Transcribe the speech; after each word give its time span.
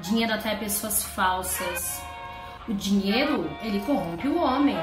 Dinheiro 0.00 0.32
atrai 0.34 0.58
pessoas 0.58 1.04
falsas. 1.04 2.02
O 2.68 2.74
dinheiro, 2.74 3.48
ele 3.62 3.80
corrompe 3.80 4.26
o 4.28 4.42
homem. 4.42 4.76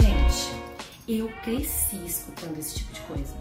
Gente, 0.00 0.62
eu 1.08 1.28
cresci 1.42 1.96
escutando 2.06 2.58
esse 2.58 2.76
tipo 2.76 2.92
de 2.92 3.00
coisa. 3.00 3.34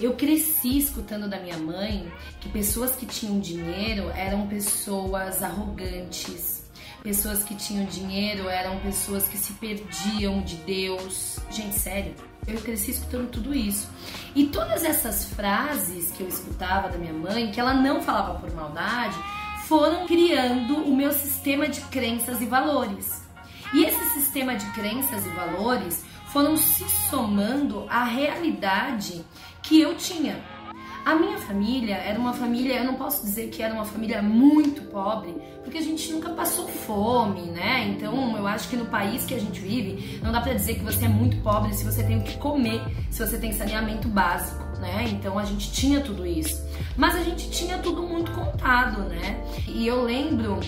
Eu 0.00 0.14
cresci 0.14 0.78
escutando 0.78 1.28
da 1.28 1.38
minha 1.38 1.58
mãe 1.58 2.10
que 2.40 2.48
pessoas 2.48 2.94
que 2.94 3.06
tinham 3.06 3.40
dinheiro 3.40 4.10
eram 4.10 4.46
pessoas 4.46 5.42
arrogantes, 5.42 6.61
pessoas 7.02 7.42
que 7.42 7.54
tinham 7.54 7.84
dinheiro 7.84 8.48
eram 8.48 8.78
pessoas 8.78 9.26
que 9.26 9.36
se 9.36 9.52
perdiam 9.54 10.40
de 10.42 10.56
Deus. 10.56 11.38
Gente, 11.50 11.78
sério, 11.78 12.14
eu 12.46 12.60
cresci 12.60 12.92
escutando 12.92 13.30
tudo 13.30 13.54
isso. 13.54 13.88
E 14.34 14.46
todas 14.46 14.84
essas 14.84 15.24
frases 15.24 16.12
que 16.12 16.22
eu 16.22 16.28
escutava 16.28 16.88
da 16.88 16.98
minha 16.98 17.12
mãe, 17.12 17.50
que 17.50 17.60
ela 17.60 17.74
não 17.74 18.02
falava 18.02 18.38
por 18.38 18.52
maldade, 18.54 19.16
foram 19.66 20.06
criando 20.06 20.76
o 20.76 20.94
meu 20.94 21.12
sistema 21.12 21.68
de 21.68 21.80
crenças 21.82 22.40
e 22.40 22.46
valores. 22.46 23.22
E 23.74 23.84
esse 23.84 24.04
sistema 24.10 24.54
de 24.54 24.66
crenças 24.72 25.24
e 25.26 25.28
valores 25.30 26.04
foram 26.26 26.56
se 26.56 26.84
somando 27.10 27.86
à 27.88 28.04
realidade 28.04 29.24
que 29.62 29.80
eu 29.80 29.96
tinha. 29.96 30.42
A 31.04 31.16
minha 31.16 31.36
família 31.36 31.96
era 31.96 32.16
uma 32.16 32.32
família, 32.32 32.74
eu 32.74 32.84
não 32.84 32.94
posso 32.94 33.24
dizer 33.24 33.48
que 33.48 33.60
era 33.60 33.74
uma 33.74 33.84
família 33.84 34.22
muito 34.22 34.82
pobre, 34.82 35.34
porque 35.64 35.78
a 35.78 35.82
gente 35.82 36.12
nunca 36.12 36.30
passou 36.30 36.68
fome, 36.68 37.42
né? 37.42 37.88
Então 37.88 38.36
eu 38.36 38.46
acho 38.46 38.68
que 38.68 38.76
no 38.76 38.86
país 38.86 39.24
que 39.24 39.34
a 39.34 39.40
gente 39.40 39.60
vive, 39.60 40.20
não 40.22 40.30
dá 40.30 40.40
pra 40.40 40.54
dizer 40.54 40.76
que 40.76 40.84
você 40.84 41.04
é 41.04 41.08
muito 41.08 41.36
pobre 41.38 41.74
se 41.74 41.84
você 41.84 42.04
tem 42.04 42.18
o 42.18 42.22
que 42.22 42.38
comer, 42.38 42.80
se 43.10 43.26
você 43.26 43.36
tem 43.36 43.52
saneamento 43.52 44.06
básico, 44.06 44.62
né? 44.78 45.08
Então 45.10 45.40
a 45.40 45.44
gente 45.44 45.72
tinha 45.72 46.00
tudo 46.00 46.24
isso. 46.24 46.64
Mas 46.96 47.16
a 47.16 47.22
gente 47.24 47.50
tinha 47.50 47.78
tudo 47.78 48.04
muito 48.04 48.30
contado, 48.30 49.02
né? 49.02 49.42
E 49.66 49.84
eu 49.84 50.04
lembro 50.04 50.60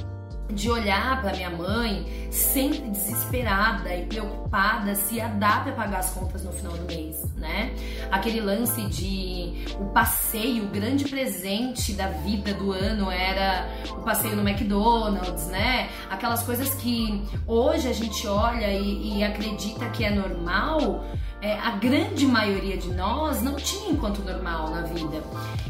de 0.50 0.70
olhar 0.70 1.20
para 1.22 1.32
minha 1.32 1.50
mãe 1.50 2.28
sempre 2.30 2.90
desesperada 2.90 3.94
e 3.94 4.04
preocupada 4.06 4.94
se 4.94 5.16
ia 5.16 5.28
dar 5.28 5.64
para 5.64 5.72
pagar 5.72 5.98
as 5.98 6.10
contas 6.10 6.44
no 6.44 6.52
final 6.52 6.72
do 6.72 6.84
mês, 6.86 7.24
né? 7.36 7.74
Aquele 8.10 8.40
lance 8.40 8.82
de 8.86 9.64
o 9.78 9.86
passeio, 9.86 10.64
o 10.64 10.68
grande 10.68 11.04
presente 11.04 11.92
da 11.92 12.08
vida 12.08 12.52
do 12.54 12.72
ano 12.72 13.10
era 13.10 13.68
o 13.90 14.02
passeio 14.02 14.36
no 14.36 14.46
McDonald's, 14.46 15.46
né? 15.46 15.88
Aquelas 16.10 16.42
coisas 16.42 16.74
que 16.74 17.22
hoje 17.46 17.88
a 17.88 17.92
gente 17.92 18.26
olha 18.26 18.70
e, 18.72 19.18
e 19.18 19.24
acredita 19.24 19.88
que 19.90 20.04
é 20.04 20.10
normal, 20.10 21.04
é, 21.44 21.58
a 21.58 21.72
grande 21.72 22.24
maioria 22.26 22.74
de 22.74 22.88
nós 22.94 23.42
não 23.42 23.56
tinha 23.56 23.90
enquanto 23.90 24.24
normal 24.24 24.70
na 24.70 24.80
vida. 24.80 25.22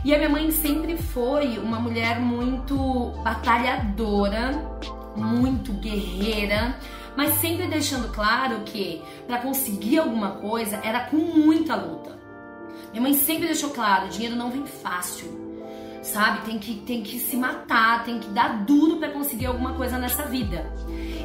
E 0.04 0.14
a 0.14 0.18
minha 0.18 0.30
mãe 0.30 0.48
sempre 0.52 0.96
foi 0.96 1.58
uma 1.58 1.80
mulher 1.80 2.20
muito 2.20 3.10
batalhadora, 3.24 4.52
muito 5.16 5.72
guerreira, 5.72 6.78
mas 7.16 7.34
sempre 7.40 7.66
deixando 7.66 8.06
claro 8.12 8.60
que 8.60 9.02
para 9.26 9.38
conseguir 9.38 9.98
alguma 9.98 10.30
coisa 10.36 10.76
era 10.76 11.00
com 11.06 11.16
muita 11.16 11.74
luta. 11.74 12.16
Minha 12.92 13.02
mãe 13.02 13.14
sempre 13.14 13.46
deixou 13.46 13.70
claro, 13.70 14.08
dinheiro 14.08 14.36
não 14.36 14.52
vem 14.52 14.64
fácil 14.66 15.53
sabe? 16.04 16.44
Tem 16.44 16.58
que, 16.58 16.74
tem 16.74 17.02
que 17.02 17.18
se 17.18 17.36
matar, 17.36 18.04
tem 18.04 18.18
que 18.18 18.28
dar 18.28 18.64
duro 18.64 18.98
para 18.98 19.10
conseguir 19.10 19.46
alguma 19.46 19.72
coisa 19.74 19.98
nessa 19.98 20.24
vida. 20.24 20.70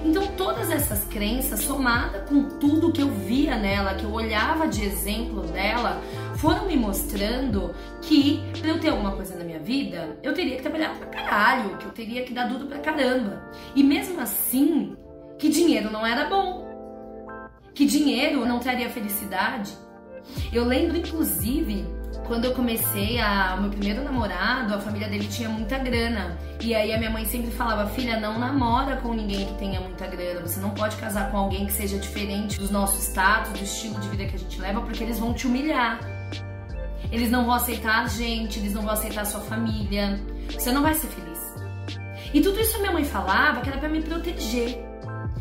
Então, 0.03 0.25
todas 0.37 0.71
essas 0.71 1.03
crenças, 1.05 1.59
somada 1.59 2.19
com 2.21 2.43
tudo 2.57 2.91
que 2.91 3.01
eu 3.01 3.09
via 3.09 3.57
nela, 3.57 3.93
que 3.93 4.05
eu 4.05 4.11
olhava 4.11 4.67
de 4.67 4.83
exemplo 4.83 5.41
dela, 5.41 6.01
foram 6.37 6.65
me 6.65 6.77
mostrando 6.77 7.75
que 8.01 8.41
para 8.57 8.69
eu 8.69 8.79
ter 8.79 8.89
alguma 8.89 9.11
coisa 9.11 9.35
na 9.35 9.43
minha 9.43 9.59
vida, 9.59 10.17
eu 10.23 10.33
teria 10.33 10.55
que 10.55 10.61
trabalhar 10.61 10.95
pra 10.95 11.07
caralho, 11.07 11.77
que 11.77 11.85
eu 11.85 11.91
teria 11.91 12.23
que 12.23 12.33
dar 12.33 12.47
duro 12.47 12.65
pra 12.65 12.79
caramba. 12.79 13.51
E 13.75 13.83
mesmo 13.83 14.21
assim, 14.21 14.95
que 15.37 15.49
dinheiro 15.49 15.91
não 15.91 16.05
era 16.05 16.29
bom. 16.29 16.67
Que 17.73 17.85
dinheiro 17.85 18.45
não 18.45 18.59
traria 18.59 18.89
felicidade. 18.89 19.73
Eu 20.51 20.63
lembro, 20.63 20.97
inclusive, 20.97 21.85
quando 22.25 22.45
eu 22.45 22.53
comecei 22.53 23.19
a, 23.19 23.55
o 23.57 23.61
meu 23.61 23.71
primeiro 23.71 24.03
namorado, 24.03 24.73
a 24.73 24.79
família 24.79 25.07
dele 25.07 25.27
tinha 25.27 25.49
muita 25.49 25.77
grana. 25.77 26.37
E 26.61 26.75
aí 26.75 26.93
a 26.93 26.97
minha 26.97 27.09
mãe 27.09 27.25
sempre 27.25 27.51
falava: 27.51 27.89
filha, 27.89 28.19
não 28.19 28.37
namora 28.37 28.97
com 28.97 29.13
ninguém 29.13 29.45
que 29.45 29.53
tenha 29.55 29.79
muita 29.79 30.07
grana. 30.07 30.41
Você 30.41 30.59
não 30.59 30.71
pode 30.71 30.95
casar 30.97 31.31
com 31.31 31.37
alguém 31.37 31.65
que 31.65 31.73
seja 31.73 31.97
diferente 31.97 32.59
do 32.59 32.71
nosso 32.71 32.99
status, 33.01 33.53
do 33.53 33.63
estilo 33.63 33.99
de 33.99 34.09
vida 34.09 34.25
que 34.25 34.35
a 34.35 34.39
gente 34.39 34.59
leva, 34.59 34.81
porque 34.81 35.03
eles 35.03 35.19
vão 35.19 35.33
te 35.33 35.47
humilhar. 35.47 35.99
Eles 37.11 37.31
não 37.31 37.45
vão 37.45 37.53
aceitar 37.53 38.03
a 38.03 38.07
gente, 38.07 38.59
eles 38.59 38.73
não 38.73 38.83
vão 38.83 38.91
aceitar 38.91 39.21
a 39.21 39.25
sua 39.25 39.41
família. 39.41 40.19
Você 40.51 40.71
não 40.71 40.81
vai 40.81 40.93
ser 40.93 41.07
feliz. 41.07 41.39
E 42.33 42.41
tudo 42.41 42.59
isso 42.59 42.75
a 42.75 42.79
minha 42.79 42.91
mãe 42.91 43.03
falava 43.03 43.61
que 43.61 43.69
era 43.69 43.79
para 43.79 43.89
me 43.89 44.01
proteger. 44.01 44.88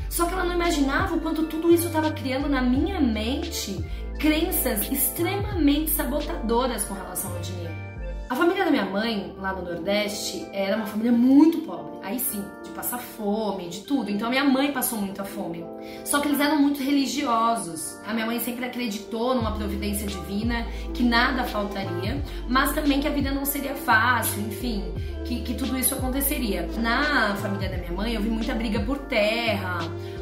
Só 0.09 0.27
que 0.27 0.33
ela 0.33 0.45
não 0.45 0.55
imaginava 0.55 1.15
o 1.15 1.21
quanto 1.21 1.45
tudo 1.45 1.71
isso 1.73 1.87
estava 1.87 2.11
criando 2.11 2.49
na 2.49 2.63
minha 2.63 3.01
mente 3.01 3.85
crenças 4.19 4.91
extremamente 4.91 5.91
sabotadoras 5.91 6.85
com 6.85 6.95
relação 6.95 7.33
ao 7.35 7.41
dinheiro. 7.41 7.75
A 8.29 8.37
família 8.37 8.65
da 8.65 8.71
minha 8.71 8.85
mãe, 8.85 9.35
lá 9.39 9.55
no 9.55 9.63
Nordeste, 9.63 10.47
era 10.53 10.77
uma 10.77 10.87
família 10.87 11.13
muito 11.13 11.59
pobre. 11.59 11.99
Aí 12.03 12.19
sim, 12.19 12.45
passar 12.79 12.99
fome, 12.99 13.69
de 13.69 13.81
tudo. 13.81 14.09
Então 14.09 14.29
a 14.29 14.31
minha 14.31 14.45
mãe 14.45 14.71
passou 14.71 15.01
muita 15.01 15.25
fome. 15.25 15.65
Só 16.05 16.21
que 16.21 16.29
eles 16.29 16.39
eram 16.39 16.63
muito 16.63 16.81
religiosos. 16.81 17.99
A 18.07 18.15
minha 18.15 18.25
mãe 18.25 18.39
sempre 18.39 18.65
acreditou 18.65 19.35
numa 19.35 19.51
providência 19.51 20.07
divina, 20.07 20.65
que 20.95 21.03
nada 21.03 21.43
faltaria, 21.43 22.23
mas 22.49 22.73
também 22.73 23.01
que 23.01 23.09
a 23.09 23.11
vida 23.11 23.33
não 23.33 23.45
seria 23.45 23.75
fácil, 23.75 24.41
enfim, 24.43 24.85
que, 25.25 25.41
que 25.43 25.55
tudo 25.55 25.77
isso 25.77 25.93
aconteceria. 25.93 26.69
Na 26.79 27.35
família 27.35 27.69
da 27.69 27.79
minha 27.79 27.93
mãe, 27.93 28.15
eu 28.15 28.23
vi 28.23 28.31
muita 28.31 28.55
briga 28.55 28.79
por 28.79 28.99
terra. 28.99 29.79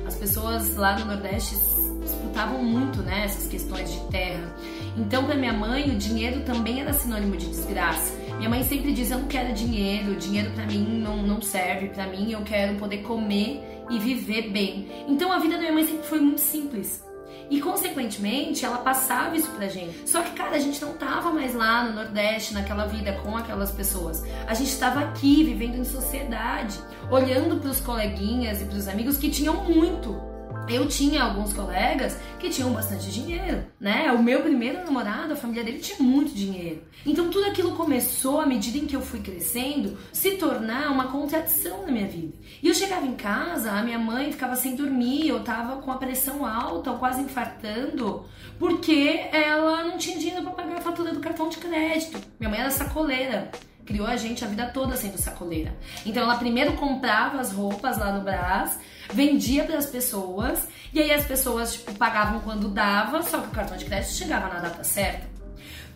As 0.07 0.15
pessoas 0.17 0.77
lá 0.77 0.99
no 0.99 1.05
Nordeste 1.05 1.57
disputavam 2.03 2.63
muito 2.63 3.03
né, 3.03 3.25
essas 3.27 3.47
questões 3.49 3.93
de 3.93 4.01
terra. 4.07 4.57
Então, 4.97 5.25
para 5.25 5.35
minha 5.35 5.53
mãe, 5.53 5.91
o 5.91 5.97
dinheiro 5.97 6.41
também 6.41 6.81
era 6.81 6.95
sinônimo 6.95 7.37
de 7.37 7.49
desgraça. 7.49 8.15
Minha 8.37 8.51
mãe 8.51 8.63
sempre 8.63 8.93
diz: 8.93 9.11
Eu 9.11 9.19
não 9.19 9.29
quero 9.29 9.55
dinheiro, 9.55 10.15
dinheiro 10.17 10.51
para 10.53 10.67
mim 10.67 11.01
não, 11.01 11.23
não 11.23 11.41
serve, 11.41 11.89
para 11.89 12.07
mim 12.07 12.33
eu 12.33 12.43
quero 12.43 12.77
poder 12.77 12.99
comer 12.99 13.63
e 13.91 13.99
viver 13.99 14.51
bem. 14.51 14.89
Então, 15.09 15.33
a 15.33 15.39
vida 15.39 15.55
da 15.55 15.61
minha 15.61 15.73
mãe 15.73 15.87
sempre 15.87 16.07
foi 16.07 16.21
muito 16.21 16.41
simples. 16.41 17.05
E 17.49 17.61
consequentemente, 17.61 18.65
ela 18.65 18.79
passava 18.79 19.37
isso 19.37 19.49
pra 19.51 19.69
gente. 19.69 20.09
Só 20.09 20.21
que, 20.21 20.33
cara, 20.33 20.57
a 20.57 20.59
gente 20.59 20.81
não 20.83 20.95
tava 20.95 21.31
mais 21.31 21.55
lá 21.55 21.85
no 21.85 21.95
Nordeste, 21.95 22.53
naquela 22.53 22.87
vida 22.87 23.13
com 23.23 23.37
aquelas 23.37 23.71
pessoas. 23.71 24.25
A 24.47 24.55
gente 24.55 24.69
estava 24.69 25.01
aqui, 25.01 25.45
vivendo 25.45 25.77
em 25.77 25.85
sociedade, 25.85 26.77
olhando 27.11 27.61
pros 27.61 27.81
coleguinhas 27.81 28.61
e 28.61 28.65
pros 28.65 28.89
amigos 28.89 29.17
que 29.17 29.31
tinham 29.31 29.65
muito 29.65 30.36
eu 30.69 30.87
tinha 30.89 31.23
alguns 31.23 31.53
colegas 31.53 32.17
que 32.39 32.51
tinham 32.51 32.73
bastante 32.73 33.11
dinheiro, 33.11 33.65
né? 33.79 34.11
O 34.13 34.23
meu 34.23 34.43
primeiro 34.43 34.85
namorado, 34.85 35.33
a 35.33 35.37
família 35.37 35.65
dele 35.65 35.79
tinha 35.79 35.99
muito 35.99 36.35
dinheiro. 36.35 36.83
Então 37.05 37.31
tudo 37.31 37.47
aquilo 37.47 37.77
começou, 37.77 38.41
à 38.41 38.47
medida 38.47 38.79
em 38.79 38.87
que 38.87 38.97
eu 38.97 39.01
fui 39.01 39.21
crescendo, 39.21 39.97
se 40.13 40.33
tornar 40.33 40.91
uma 40.91 41.09
contradição 41.09 41.87
na 41.87 41.93
minha 41.93 42.07
vida. 42.07 42.33
E 42.63 42.69
eu 42.69 42.75
chegava 42.75 43.07
em 43.07 43.15
casa, 43.15 43.73
a 43.73 43.83
minha 43.83 43.99
mãe 43.99 44.33
ficava 44.33 44.57
sem 44.57 44.75
dormir, 44.75 45.29
eu 45.29 45.41
tava 45.41 45.77
com 45.77 45.91
a 45.91 45.97
pressão 45.97 46.45
alta, 46.45 46.93
quase 46.95 47.23
infartando, 47.23 48.25
porque 48.59 49.29
ela 49.33 49.85
não 49.85 49.99
tinha 49.99 50.19
dinheiro 50.19 50.43
para 50.43 50.53
pagar 50.53 50.79
a 50.79 50.81
fatura 50.83 51.13
do 51.13 51.21
cartão 51.21 51.49
de 51.49 51.59
crédito. 51.59 52.19
Minha 52.39 52.51
mãe 52.51 52.61
era 52.61 52.71
sacoleira 52.71 53.51
criou 53.87 54.07
a 54.07 54.17
gente 54.17 54.45
a 54.45 54.49
vida 54.49 54.67
toda 54.67 54.97
sendo 54.97 55.17
sacoleira. 55.17 55.75
Então 56.05 56.25
ela 56.25 56.37
primeiro 56.37 56.75
comprava 56.75 57.41
as 57.41 57.53
roupas 57.53 57.97
lá 57.97 58.13
no 58.13 58.25
Brás, 58.25 58.79
vendia 59.13 59.65
para 59.65 59.79
as 59.79 59.87
pessoas 59.87 60.69
e 60.93 61.01
aí 61.01 61.13
as 61.13 61.25
pessoas 61.25 61.75
tipo, 61.75 61.95
pagavam 61.95 62.41
quando 62.41 62.69
dava, 62.69 63.23
só 63.23 63.41
que 63.41 63.49
o 63.49 63.53
cartão 63.53 63.77
de 63.77 63.85
crédito 63.85 64.13
chegava 64.13 64.53
na 64.53 64.61
data 64.61 64.83
certa. 64.83 65.27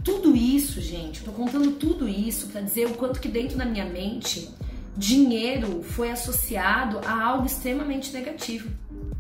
Tudo 0.05 0.35
isso, 0.35 0.81
gente, 0.81 1.23
tô 1.23 1.33
contando 1.33 1.73
tudo 1.73 2.09
isso 2.09 2.47
para 2.47 2.63
dizer 2.63 2.87
o 2.87 2.95
quanto 2.95 3.21
que 3.21 3.29
dentro 3.29 3.59
da 3.59 3.67
minha 3.67 3.85
mente 3.85 4.49
dinheiro 4.97 5.83
foi 5.83 6.11
associado 6.11 7.01
a 7.05 7.23
algo 7.23 7.47
extremamente 7.47 8.13
negativo 8.13 8.71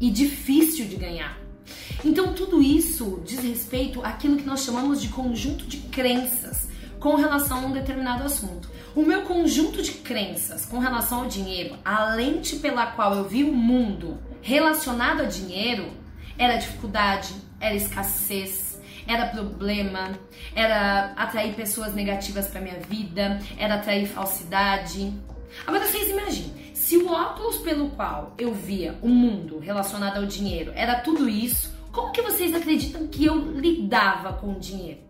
e 0.01 0.11
difícil 0.11 0.87
de 0.87 0.97
ganhar. 0.97 1.39
Então 2.05 2.33
tudo 2.33 2.63
isso 2.63 3.23
diz 3.27 3.41
respeito 3.41 4.03
àquilo 4.03 4.37
que 4.37 4.47
nós 4.47 4.65
chamamos 4.65 5.03
de 5.03 5.09
conjunto 5.09 5.67
de 5.67 5.79
crenças 5.79 6.70
com 7.01 7.17
relação 7.17 7.65
a 7.65 7.67
um 7.67 7.73
determinado 7.73 8.25
assunto. 8.25 8.71
O 8.95 9.03
meu 9.03 9.23
conjunto 9.23 9.83
de 9.83 9.93
crenças 9.93 10.67
com 10.67 10.79
relação 10.79 11.21
ao 11.21 11.27
dinheiro, 11.27 11.77
a 11.85 12.15
lente 12.15 12.57
pela 12.57 12.87
qual 12.87 13.15
eu 13.15 13.25
vi 13.25 13.43
o 13.43 13.53
mundo 13.53 14.19
relacionado 14.43 15.23
a 15.23 15.25
dinheiro, 15.25 15.91
era 16.39 16.57
dificuldade, 16.57 17.35
era 17.59 17.75
escassez, 17.75 18.81
era 19.07 19.27
problema, 19.27 20.13
era 20.55 21.13
atrair 21.17 21.55
pessoas 21.55 21.95
negativas 21.95 22.47
para 22.49 22.61
minha 22.61 22.79
vida, 22.79 23.41
era 23.59 23.77
atrair 23.77 24.07
falsidade. 24.07 25.13
Agora 25.67 25.87
vocês 25.87 26.11
imaginem, 26.11 26.75
se 26.75 26.97
o 26.97 27.11
óculos 27.11 27.57
pelo 27.59 27.91
qual 27.91 28.35
eu 28.39 28.53
via 28.53 28.99
o 29.03 29.09
mundo 29.09 29.59
relacionado 29.59 30.19
ao 30.19 30.27
dinheiro 30.27 30.73
era 30.75 31.01
tudo 31.01 31.29
isso, 31.29 31.75
como 31.93 32.13
que 32.13 32.23
vocês 32.23 32.55
acreditam 32.55 33.07
que 33.09 33.25
eu 33.25 33.37
lidava 33.37 34.35
com 34.35 34.53
o 34.53 34.61
dinheiro? 34.61 35.01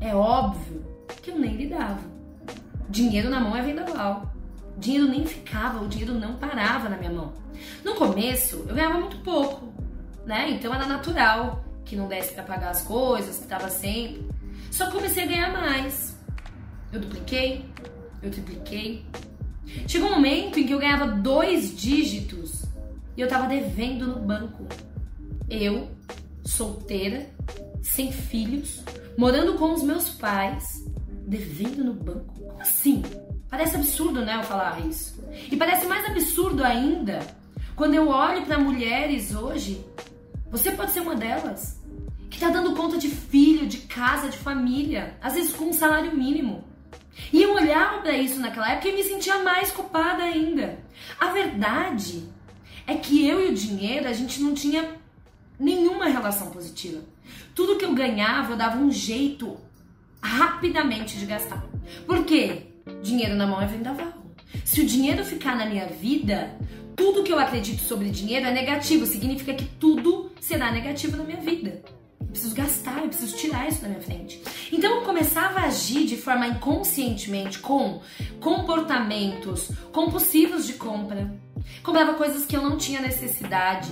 É 0.00 0.14
óbvio 0.14 0.97
que 1.22 1.30
eu 1.30 1.38
nem 1.38 1.56
lidava. 1.56 2.00
Dinheiro 2.88 3.28
na 3.28 3.40
mão 3.40 3.56
é 3.56 3.62
vendaval. 3.62 4.32
Dinheiro 4.78 5.08
nem 5.08 5.26
ficava, 5.26 5.82
o 5.82 5.88
dinheiro 5.88 6.14
não 6.14 6.36
parava 6.36 6.88
na 6.88 6.96
minha 6.96 7.10
mão. 7.10 7.32
No 7.84 7.94
começo, 7.94 8.64
eu 8.68 8.74
ganhava 8.74 8.98
muito 8.98 9.18
pouco, 9.18 9.72
né? 10.24 10.50
Então 10.50 10.72
era 10.72 10.86
natural 10.86 11.64
que 11.84 11.96
não 11.96 12.06
desse 12.06 12.32
para 12.32 12.44
pagar 12.44 12.70
as 12.70 12.82
coisas, 12.82 13.38
que 13.38 13.46
tava 13.46 13.68
sempre. 13.68 14.28
Só 14.70 14.90
comecei 14.90 15.24
a 15.24 15.26
ganhar 15.26 15.52
mais. 15.52 16.16
Eu 16.92 17.00
dupliquei, 17.00 17.64
eu 18.22 18.30
tripliquei. 18.30 19.04
Chegou 19.86 20.08
um 20.08 20.14
momento 20.14 20.58
em 20.58 20.66
que 20.66 20.72
eu 20.72 20.78
ganhava 20.78 21.06
dois 21.06 21.76
dígitos 21.76 22.64
e 23.16 23.20
eu 23.20 23.28
tava 23.28 23.46
devendo 23.46 24.06
no 24.06 24.20
banco. 24.20 24.66
Eu, 25.50 25.88
solteira, 26.44 27.28
sem 27.82 28.12
filhos, 28.12 28.82
morando 29.16 29.54
com 29.54 29.72
os 29.72 29.82
meus 29.82 30.10
pais, 30.10 30.84
devendo 31.28 31.84
no 31.84 31.92
banco. 31.92 32.34
Como 32.34 32.60
assim? 32.60 33.02
Parece 33.50 33.76
absurdo, 33.76 34.24
né, 34.24 34.36
eu 34.36 34.42
falar 34.42 34.80
isso. 34.86 35.22
E 35.50 35.56
parece 35.56 35.86
mais 35.86 36.04
absurdo 36.06 36.64
ainda 36.64 37.20
quando 37.76 37.94
eu 37.94 38.08
olho 38.08 38.44
para 38.46 38.58
mulheres 38.58 39.34
hoje. 39.34 39.84
Você 40.50 40.70
pode 40.70 40.90
ser 40.90 41.00
uma 41.00 41.14
delas 41.14 41.80
que 42.30 42.40
tá 42.40 42.48
dando 42.48 42.74
conta 42.74 42.96
de 42.96 43.08
filho, 43.08 43.66
de 43.66 43.78
casa, 43.78 44.30
de 44.30 44.38
família, 44.38 45.16
às 45.20 45.34
vezes 45.34 45.52
com 45.52 45.66
um 45.66 45.72
salário 45.72 46.16
mínimo. 46.16 46.64
E 47.32 47.42
eu 47.42 47.54
olhava 47.54 48.00
para 48.00 48.16
isso 48.16 48.40
naquela 48.40 48.72
época 48.72 48.88
e 48.88 48.94
me 48.94 49.04
sentia 49.04 49.38
mais 49.42 49.70
culpada 49.70 50.22
ainda. 50.22 50.78
A 51.20 51.26
verdade 51.26 52.26
é 52.86 52.94
que 52.94 53.26
eu 53.26 53.44
e 53.44 53.50
o 53.50 53.54
dinheiro, 53.54 54.08
a 54.08 54.12
gente 54.12 54.40
não 54.40 54.54
tinha 54.54 54.96
nenhuma 55.60 56.06
relação 56.06 56.50
positiva. 56.50 57.02
Tudo 57.54 57.76
que 57.76 57.84
eu 57.84 57.92
ganhava, 57.92 58.52
eu 58.52 58.56
dava 58.56 58.78
um 58.78 58.90
jeito 58.90 59.58
rapidamente 60.20 61.18
de 61.18 61.26
gastar. 61.26 61.64
Por 62.06 62.24
quê? 62.24 62.66
Dinheiro 63.02 63.34
na 63.34 63.46
mão 63.46 63.60
é 63.60 63.66
vendaval. 63.66 64.12
Se 64.64 64.80
o 64.80 64.86
dinheiro 64.86 65.24
ficar 65.24 65.56
na 65.56 65.66
minha 65.66 65.86
vida, 65.86 66.56
tudo 66.96 67.22
que 67.22 67.32
eu 67.32 67.38
acredito 67.38 67.80
sobre 67.80 68.10
dinheiro 68.10 68.46
é 68.46 68.52
negativo, 68.52 69.06
significa 69.06 69.54
que 69.54 69.64
tudo 69.64 70.32
será 70.40 70.72
negativo 70.72 71.16
na 71.16 71.24
minha 71.24 71.40
vida. 71.40 71.82
Eu 72.20 72.26
preciso 72.26 72.54
gastar, 72.54 72.98
eu 73.02 73.08
preciso 73.08 73.36
tirar 73.36 73.68
isso 73.68 73.80
da 73.82 73.88
minha 73.88 74.00
frente. 74.00 74.42
Então 74.72 74.96
eu 74.96 75.02
começava 75.02 75.60
a 75.60 75.64
agir 75.64 76.04
de 76.06 76.16
forma 76.16 76.46
inconscientemente 76.46 77.58
com 77.60 78.00
comportamentos 78.40 79.70
compulsivos 79.92 80.66
de 80.66 80.74
compra. 80.74 81.32
Comprava 81.82 82.14
coisas 82.14 82.44
que 82.44 82.56
eu 82.56 82.62
não 82.62 82.76
tinha 82.76 83.00
necessidade, 83.00 83.90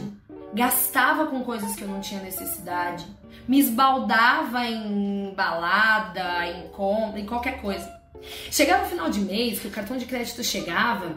gastava 0.53 1.27
com 1.27 1.43
coisas 1.43 1.75
que 1.75 1.83
eu 1.83 1.89
não 1.89 2.01
tinha 2.01 2.21
necessidade, 2.21 3.07
me 3.47 3.59
esbaldava 3.59 4.65
em 4.65 5.33
balada, 5.35 6.47
em 6.47 6.69
compra, 6.69 7.21
em 7.21 7.27
qualquer 7.27 7.61
coisa. 7.61 7.95
Chegava 8.51 8.85
no 8.85 8.89
final 8.89 9.11
de 9.11 9.21
mês, 9.21 9.61
que 9.61 9.69
o 9.69 9.71
cartão 9.71 9.97
de 9.97 10.05
crédito 10.05 10.43
chegava, 10.43 11.13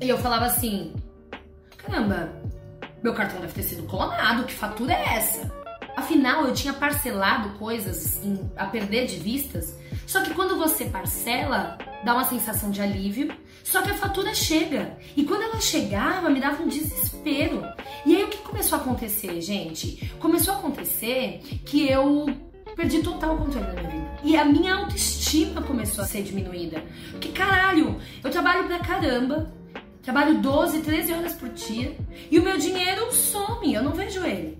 e 0.00 0.08
eu 0.08 0.18
falava 0.18 0.46
assim: 0.46 0.94
caramba, 1.78 2.32
meu 3.02 3.14
cartão 3.14 3.40
deve 3.40 3.52
ter 3.52 3.62
sido 3.62 3.84
clonado, 3.84 4.44
que 4.44 4.52
fatura 4.52 4.92
é 4.92 5.16
essa? 5.16 5.50
Afinal, 5.96 6.46
eu 6.46 6.54
tinha 6.54 6.72
parcelado 6.72 7.58
coisas 7.58 8.24
em, 8.24 8.50
a 8.56 8.66
perder 8.66 9.06
de 9.06 9.16
vistas. 9.16 9.76
Só 10.06 10.22
que 10.22 10.32
quando 10.34 10.56
você 10.56 10.86
parcela, 10.86 11.78
dá 12.04 12.14
uma 12.14 12.24
sensação 12.24 12.70
de 12.70 12.80
alívio. 12.80 13.34
Só 13.70 13.82
que 13.82 13.90
a 13.90 13.94
fatura 13.94 14.34
chega. 14.34 14.98
E 15.16 15.22
quando 15.22 15.42
ela 15.42 15.60
chegava, 15.60 16.28
me 16.28 16.40
dava 16.40 16.60
um 16.60 16.66
desespero. 16.66 17.62
E 18.04 18.16
aí 18.16 18.24
o 18.24 18.28
que 18.28 18.38
começou 18.38 18.76
a 18.76 18.80
acontecer, 18.80 19.40
gente? 19.40 20.12
Começou 20.18 20.54
a 20.54 20.56
acontecer 20.58 21.40
que 21.64 21.88
eu 21.88 22.26
perdi 22.74 23.00
total 23.00 23.38
controle 23.38 23.66
da 23.66 23.74
minha 23.74 23.88
vida. 23.88 24.18
E 24.24 24.36
a 24.36 24.44
minha 24.44 24.74
autoestima 24.74 25.62
começou 25.62 26.02
a 26.02 26.06
ser 26.06 26.22
diminuída. 26.22 26.82
Porque, 27.12 27.28
caralho, 27.28 27.96
eu 28.24 28.30
trabalho 28.30 28.64
pra 28.64 28.80
caramba. 28.80 29.54
Trabalho 30.02 30.40
12, 30.40 30.80
13 30.80 31.12
horas 31.12 31.34
por 31.34 31.48
dia. 31.50 31.96
E 32.28 32.40
o 32.40 32.42
meu 32.42 32.58
dinheiro 32.58 33.12
some, 33.12 33.72
eu 33.72 33.84
não 33.84 33.92
vejo 33.92 34.24
ele. 34.24 34.58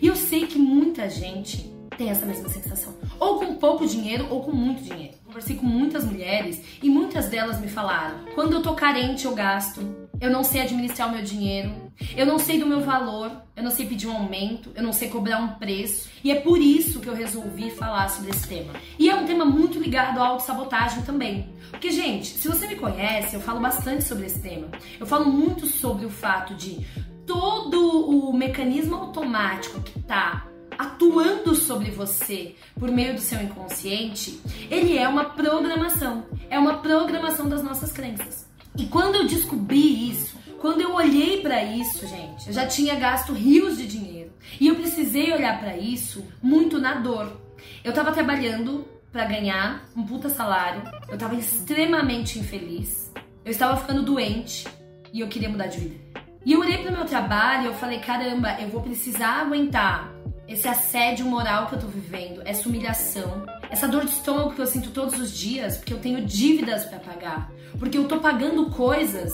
E 0.00 0.06
eu 0.06 0.14
sei 0.14 0.46
que 0.46 0.60
muita 0.60 1.10
gente 1.10 1.67
tem 1.98 2.08
essa 2.10 2.24
mesma 2.24 2.48
sensação. 2.48 2.94
Ou 3.18 3.40
com 3.40 3.56
pouco 3.56 3.84
dinheiro 3.84 4.28
ou 4.30 4.42
com 4.42 4.52
muito 4.52 4.82
dinheiro. 4.82 5.14
Conversei 5.26 5.56
com 5.56 5.66
muitas 5.66 6.04
mulheres 6.04 6.62
e 6.80 6.88
muitas 6.88 7.26
delas 7.26 7.60
me 7.60 7.68
falaram: 7.68 8.20
quando 8.34 8.54
eu 8.54 8.62
tô 8.62 8.72
carente, 8.72 9.26
eu 9.26 9.34
gasto. 9.34 10.08
Eu 10.20 10.30
não 10.30 10.42
sei 10.42 10.62
administrar 10.62 11.08
o 11.08 11.12
meu 11.12 11.22
dinheiro. 11.22 11.70
Eu 12.16 12.26
não 12.26 12.38
sei 12.38 12.58
do 12.58 12.66
meu 12.66 12.80
valor. 12.80 13.30
Eu 13.54 13.62
não 13.62 13.70
sei 13.70 13.86
pedir 13.86 14.08
um 14.08 14.16
aumento. 14.16 14.70
Eu 14.74 14.82
não 14.82 14.92
sei 14.92 15.08
cobrar 15.08 15.38
um 15.38 15.54
preço. 15.54 16.08
E 16.24 16.30
é 16.30 16.40
por 16.40 16.58
isso 16.58 17.00
que 17.00 17.08
eu 17.08 17.14
resolvi 17.14 17.70
falar 17.70 18.08
sobre 18.08 18.30
esse 18.30 18.48
tema. 18.48 18.72
E 18.98 19.08
é 19.08 19.14
um 19.14 19.26
tema 19.26 19.44
muito 19.44 19.78
ligado 19.78 20.18
à 20.20 20.26
autossabotagem 20.26 21.02
também. 21.02 21.50
Porque, 21.70 21.90
gente, 21.90 22.26
se 22.26 22.48
você 22.48 22.66
me 22.66 22.74
conhece, 22.74 23.34
eu 23.34 23.40
falo 23.40 23.60
bastante 23.60 24.04
sobre 24.04 24.26
esse 24.26 24.40
tema. 24.40 24.68
Eu 24.98 25.06
falo 25.06 25.26
muito 25.26 25.66
sobre 25.66 26.06
o 26.06 26.10
fato 26.10 26.54
de 26.54 26.84
todo 27.24 28.08
o 28.08 28.32
mecanismo 28.32 28.96
automático 28.96 29.80
que 29.82 29.98
está 30.00 30.47
atuando 30.78 31.54
sobre 31.56 31.90
você 31.90 32.54
por 32.78 32.90
meio 32.90 33.14
do 33.14 33.20
seu 33.20 33.42
inconsciente, 33.42 34.40
ele 34.70 34.96
é 34.96 35.08
uma 35.08 35.24
programação, 35.24 36.26
é 36.48 36.58
uma 36.58 36.78
programação 36.78 37.48
das 37.48 37.62
nossas 37.62 37.92
crenças. 37.92 38.46
E 38.76 38.86
quando 38.86 39.16
eu 39.16 39.26
descobri 39.26 40.08
isso, 40.08 40.38
quando 40.60 40.80
eu 40.80 40.94
olhei 40.94 41.42
para 41.42 41.64
isso, 41.64 42.06
gente, 42.06 42.46
eu 42.46 42.52
já 42.52 42.66
tinha 42.66 42.94
gasto 42.94 43.32
rios 43.32 43.76
de 43.76 43.86
dinheiro 43.86 44.32
e 44.60 44.68
eu 44.68 44.76
precisei 44.76 45.32
olhar 45.32 45.58
para 45.58 45.76
isso 45.76 46.24
muito 46.40 46.78
na 46.78 46.94
dor. 46.94 47.40
Eu 47.82 47.92
tava 47.92 48.12
trabalhando 48.12 48.86
para 49.10 49.24
ganhar 49.24 49.88
um 49.96 50.04
puta 50.04 50.28
salário, 50.28 50.82
eu 51.08 51.18
tava 51.18 51.34
extremamente 51.34 52.38
infeliz, 52.38 53.12
eu 53.44 53.50
estava 53.50 53.76
ficando 53.76 54.02
doente 54.02 54.66
e 55.12 55.20
eu 55.20 55.28
queria 55.28 55.48
mudar 55.48 55.66
de 55.66 55.78
vida. 55.80 56.08
E 56.44 56.52
eu 56.52 56.60
olhei 56.60 56.78
pro 56.78 56.92
meu 56.92 57.04
trabalho 57.04 57.64
e 57.64 57.66
eu 57.66 57.74
falei, 57.74 57.98
caramba, 57.98 58.56
eu 58.60 58.68
vou 58.68 58.80
precisar 58.80 59.40
aguentar 59.40 60.12
esse 60.48 60.66
assédio 60.66 61.26
moral 61.26 61.66
que 61.66 61.74
eu 61.74 61.80
tô 61.80 61.86
vivendo, 61.86 62.42
essa 62.44 62.68
humilhação, 62.68 63.44
essa 63.70 63.86
dor 63.86 64.04
de 64.04 64.12
estômago 64.12 64.54
que 64.54 64.60
eu 64.60 64.66
sinto 64.66 64.90
todos 64.90 65.18
os 65.20 65.36
dias, 65.36 65.76
porque 65.76 65.92
eu 65.92 65.98
tenho 65.98 66.24
dívidas 66.24 66.84
para 66.86 66.98
pagar, 66.98 67.52
porque 67.78 67.98
eu 67.98 68.08
tô 68.08 68.18
pagando 68.18 68.70
coisas 68.70 69.32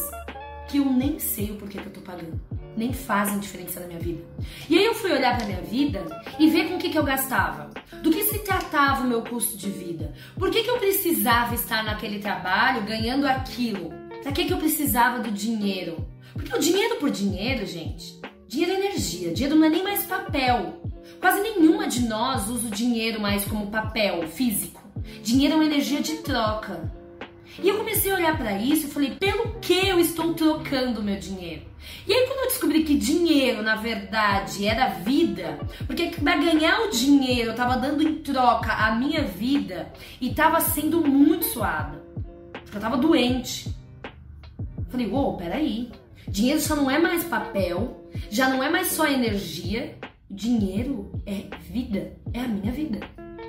que 0.69 0.79
eu 0.79 0.85
nem 0.87 1.19
sei 1.19 1.53
o 1.53 1.57
porquê 1.57 1.79
que 1.79 1.87
eu 1.87 1.93
tô 1.93 2.01
pagando, 2.01 2.41
nem 2.77 2.93
fazem 2.93 3.39
diferença 3.39 3.81
na 3.81 3.87
minha 3.87 4.01
vida. 4.01 4.25
E 4.69 4.77
aí 4.77 4.85
eu 4.85 4.95
fui 4.95 5.13
olhar 5.13 5.37
para 5.37 5.47
minha 5.47 5.61
vida 5.61 6.05
e 6.39 6.51
ver 6.51 6.69
com 6.69 6.75
o 6.75 6.79
que, 6.79 6.91
que 6.91 6.99
eu 6.99 7.05
gastava, 7.05 7.71
do 8.03 8.11
que 8.11 8.25
se 8.25 8.41
tratava 8.41 9.05
o 9.05 9.07
meu 9.07 9.23
custo 9.23 9.57
de 9.57 9.71
vida, 9.71 10.13
por 10.37 10.51
que, 10.51 10.65
que 10.65 10.71
eu 10.71 10.79
precisava 10.79 11.55
estar 11.55 11.85
naquele 11.85 12.19
trabalho 12.19 12.83
ganhando 12.83 13.27
aquilo, 13.27 13.93
para 14.23 14.33
que, 14.33 14.45
que 14.45 14.53
eu 14.53 14.59
precisava 14.59 15.21
do 15.21 15.31
dinheiro 15.31 16.13
porque 16.35 16.55
o 16.55 16.59
dinheiro 16.59 16.97
por 16.97 17.11
dinheiro, 17.11 17.65
gente, 17.65 18.21
dinheiro 18.49 18.73
é 18.73 18.87
energia, 18.87 19.33
dinheiro 19.33 19.57
não 19.57 19.67
é 19.67 19.71
nem 19.71 19.85
mais 19.85 20.05
papel. 20.05 20.84
Quase 21.21 21.41
nenhuma 21.41 21.87
de 21.87 22.07
nós 22.07 22.49
usa 22.49 22.69
o 22.69 22.71
dinheiro 22.71 23.21
mais 23.21 23.45
como 23.45 23.71
papel 23.71 24.27
físico. 24.29 24.83
Dinheiro 25.23 25.55
é 25.55 25.57
uma 25.57 25.65
energia 25.65 26.01
de 26.01 26.17
troca. 26.19 26.93
E 27.63 27.69
eu 27.69 27.77
comecei 27.77 28.11
a 28.11 28.17
olhar 28.17 28.37
para 28.37 28.59
isso 28.59 28.87
e 28.87 28.91
falei, 28.91 29.13
pelo 29.13 29.61
que 29.61 29.87
eu 29.87 30.01
estou 30.01 30.35
trocando 30.35 31.03
meu 31.03 31.17
dinheiro? 31.17 31.63
E 32.07 32.13
aí 32.13 32.27
quando 32.27 32.41
eu 32.41 32.49
descobri 32.49 32.83
que 32.83 32.97
dinheiro, 32.97 33.63
na 33.63 33.77
verdade, 33.77 34.67
era 34.67 34.89
vida, 34.89 35.59
porque 35.87 36.09
para 36.09 36.37
ganhar 36.37 36.81
o 36.81 36.91
dinheiro 36.91 37.51
eu 37.51 37.55
tava 37.55 37.77
dando 37.77 38.03
em 38.03 38.17
troca 38.17 38.73
a 38.73 38.95
minha 38.97 39.23
vida 39.23 39.93
e 40.21 40.35
tava 40.35 40.61
sendo 40.61 41.01
muito 41.01 41.45
suada. 41.45 42.03
Eu 42.75 42.81
tava 42.81 42.97
doente. 42.97 43.73
Falei, 44.89 45.07
uou, 45.07 45.31
wow, 45.31 45.37
peraí. 45.37 45.91
Dinheiro 46.27 46.61
só 46.61 46.75
não 46.75 46.91
é 46.91 46.99
mais 46.99 47.23
papel, 47.25 48.09
já 48.31 48.49
não 48.49 48.63
é 48.63 48.69
mais 48.69 48.89
só 48.89 49.07
energia. 49.07 49.97
Dinheiro 50.35 51.13
é 51.25 51.45
vida, 51.61 52.17
é 52.33 52.41
a 52.41 52.49
minha 52.49 52.73
vida. 52.73 52.99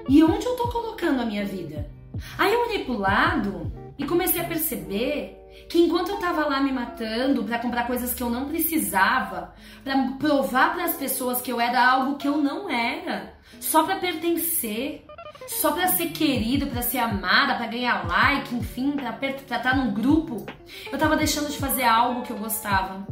E 0.08 0.24
onde 0.24 0.46
eu 0.46 0.56
tô 0.56 0.68
colocando 0.68 1.20
a 1.20 1.25
minha 1.25 1.44
vida? 1.44 1.89
Aí 2.38 2.54
eu 2.54 2.62
olhei 2.62 2.86
pro 2.86 3.00
lado 3.00 3.72
e 3.98 4.06
comecei 4.06 4.39
a 4.39 4.48
perceber 4.48 5.36
que 5.68 5.80
enquanto 5.80 6.10
eu 6.10 6.18
tava 6.18 6.46
lá 6.46 6.62
me 6.62 6.72
matando 6.72 7.44
para 7.44 7.58
comprar 7.58 7.88
coisas 7.88 8.13
que 8.13 8.22
eu 8.22 8.30
não 8.30 8.48
precisava, 8.50 9.56
para 9.84 9.98
provar 10.20 10.75
para 10.75 10.86
as 10.86 10.94
pessoas 10.94 11.42
que 11.42 11.51
eu 11.51 11.60
era 11.60 11.84
algo 11.84 12.18
que 12.18 12.27
eu 12.27 12.38
não 12.38 12.70
era, 12.70 13.34
só 13.60 13.82
para 13.82 13.96
pertencer, 13.96 15.04
só 15.48 15.72
para 15.72 15.88
ser 15.88 16.10
querido, 16.10 16.68
para 16.68 16.84
ser 16.84 17.00
amada, 17.00 17.56
para 17.56 17.65
ganhar 17.65 18.08
like, 18.08 18.54
enfim, 18.54 18.92
para 18.92 19.18
estar 19.27 19.75
num 19.75 19.92
grupo, 19.92 20.46
eu 20.92 21.00
tava 21.00 21.18
deixando 21.18 21.50
de 21.50 21.58
fazer 21.58 21.84
algo 21.84 22.22
que 22.22 22.32
eu 22.32 22.38
gostava. 22.38 23.08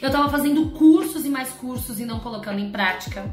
Eu 0.00 0.10
tava 0.10 0.28
fazendo 0.28 0.70
cursos 0.70 1.24
e 1.24 1.28
mais 1.28 1.50
cursos 1.50 2.00
e 2.00 2.04
não 2.04 2.20
colocando 2.20 2.58
em 2.58 2.70
prática. 2.70 3.32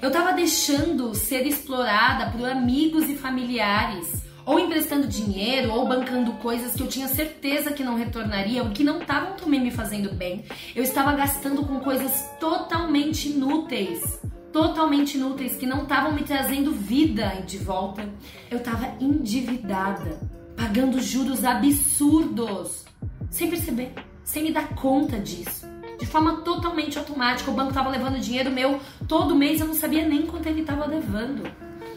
Eu 0.00 0.10
tava 0.10 0.32
deixando 0.32 1.14
ser 1.14 1.46
explorada 1.46 2.30
por 2.30 2.48
amigos 2.48 3.08
e 3.08 3.16
familiares, 3.16 4.22
ou 4.44 4.58
emprestando 4.58 5.06
dinheiro, 5.06 5.72
ou 5.72 5.86
bancando 5.86 6.32
coisas 6.34 6.74
que 6.74 6.82
eu 6.82 6.88
tinha 6.88 7.06
certeza 7.06 7.72
que 7.72 7.84
não 7.84 7.96
retornariam, 7.96 8.70
que 8.70 8.82
não 8.82 9.00
estavam 9.00 9.36
também 9.36 9.60
me 9.60 9.70
fazendo 9.70 10.12
bem. 10.12 10.44
Eu 10.74 10.82
estava 10.82 11.12
gastando 11.12 11.64
com 11.64 11.78
coisas 11.80 12.28
totalmente 12.40 13.28
inúteis 13.28 14.20
totalmente 14.52 15.16
inúteis 15.16 15.56
que 15.56 15.66
não 15.66 15.82
estavam 15.82 16.12
me 16.12 16.22
trazendo 16.22 16.72
vida 16.72 17.42
de 17.46 17.58
volta. 17.58 18.08
Eu 18.50 18.58
estava 18.58 18.94
endividada, 19.00 20.20
pagando 20.54 21.00
juros 21.00 21.44
absurdos, 21.44 22.84
sem 23.30 23.48
perceber, 23.48 23.94
sem 24.22 24.44
me 24.44 24.52
dar 24.52 24.74
conta 24.74 25.18
disso. 25.18 25.71
De 26.02 26.08
forma 26.08 26.38
totalmente 26.38 26.98
automática, 26.98 27.48
o 27.48 27.54
banco 27.54 27.68
estava 27.68 27.88
levando 27.88 28.18
dinheiro 28.18 28.50
meu 28.50 28.80
todo 29.06 29.36
mês, 29.36 29.60
eu 29.60 29.68
não 29.68 29.74
sabia 29.74 30.04
nem 30.04 30.26
quanto 30.26 30.48
ele 30.48 30.62
estava 30.62 30.84
levando. 30.84 31.48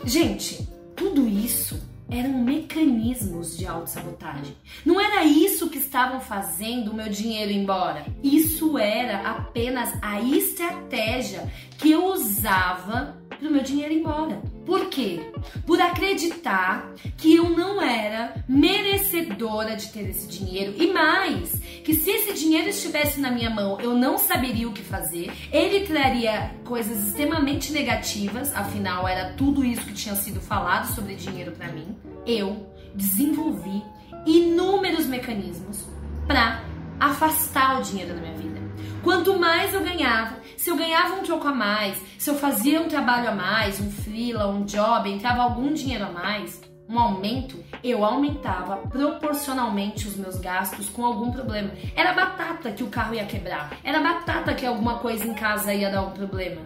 Gente, 0.04 0.70
tudo 0.96 1.28
isso 1.28 1.82
eram 2.08 2.30
mecanismos 2.30 3.58
de 3.58 3.66
autossabotagem. 3.66 4.56
Não 4.86 5.02
era 5.02 5.24
isso 5.24 5.72
que 5.72 5.80
estavam 5.80 6.22
fazendo 6.22 6.92
o 6.92 6.94
meu 6.94 7.10
dinheiro 7.10 7.52
embora. 7.52 8.06
Isso 8.22 8.78
era 8.78 9.28
apenas 9.28 9.92
a 10.04 10.22
estratégia 10.22 11.52
que 11.80 11.90
eu 11.90 12.06
usava 12.06 13.18
para 13.46 13.50
o 13.50 13.54
meu 13.54 13.64
dinheiro 13.64 13.94
embora. 13.94 14.42
Por 14.66 14.88
quê? 14.88 15.32
Por 15.68 15.80
acreditar 15.80 16.92
que 17.16 17.36
eu 17.36 17.50
não 17.50 17.80
era 17.80 18.44
merecedora 18.50 19.75
de 19.75 19.90
ter 19.90 20.10
esse 20.10 20.28
dinheiro 20.28 20.74
e 20.78 20.92
mais, 20.92 21.60
que 21.84 21.94
se 21.94 22.10
esse 22.10 22.34
dinheiro 22.34 22.70
estivesse 22.70 23.20
na 23.20 23.30
minha 23.30 23.50
mão, 23.50 23.80
eu 23.80 23.94
não 23.94 24.18
saberia 24.18 24.68
o 24.68 24.74
que 24.74 24.82
fazer. 24.82 25.32
Ele 25.52 25.86
traria 25.86 26.56
coisas 26.64 27.08
extremamente 27.08 27.72
negativas, 27.72 28.54
afinal 28.56 29.08
era 29.08 29.34
tudo 29.34 29.64
isso 29.64 29.86
que 29.86 29.94
tinha 29.94 30.16
sido 30.16 30.42
falado 30.42 30.88
sobre 30.96 31.14
dinheiro 31.14 31.52
para 31.52 31.72
mim. 31.72 31.96
Eu 32.25 32.68
desenvolvi 32.96 33.84
inúmeros 34.25 35.06
mecanismos 35.06 35.86
para 36.25 36.64
afastar 37.00 37.80
o 37.80 37.84
dinheiro 37.84 38.16
da 38.16 38.22
minha 38.22 38.34
vida. 38.34 38.60
Quanto 39.04 39.38
mais 39.38 39.72
eu 39.72 39.84
ganhava, 39.84 40.38
se 40.66 40.72
eu 40.72 40.76
ganhava 40.76 41.14
um 41.14 41.22
troco 41.22 41.48
a 41.48 41.54
mais, 41.54 41.96
se 42.18 42.28
eu 42.28 42.34
fazia 42.40 42.82
um 42.82 42.88
trabalho 42.88 43.30
a 43.30 43.36
mais, 43.36 43.80
um 43.80 43.92
freela, 43.92 44.48
um 44.48 44.66
job, 44.66 45.08
entrava 45.08 45.44
algum 45.44 45.72
dinheiro 45.72 46.06
a 46.06 46.12
mais, 46.12 46.60
um 46.90 46.98
aumento, 46.98 47.64
eu 47.84 48.04
aumentava 48.04 48.78
proporcionalmente 48.78 50.08
os 50.08 50.16
meus 50.16 50.38
gastos 50.38 50.90
com 50.90 51.06
algum 51.06 51.32
problema. 51.32 51.70
Era 51.96 52.14
batata 52.14 52.72
que 52.72 52.82
o 52.82 52.88
carro 52.88 53.14
ia 53.14 53.26
quebrar, 53.26 53.78
era 53.84 54.00
batata 54.00 54.56
que 54.56 54.66
alguma 54.66 54.98
coisa 54.98 55.28
em 55.28 55.36
casa 55.36 55.72
ia 55.72 55.92
dar 55.92 56.02
um 56.02 56.10
problema. 56.10 56.64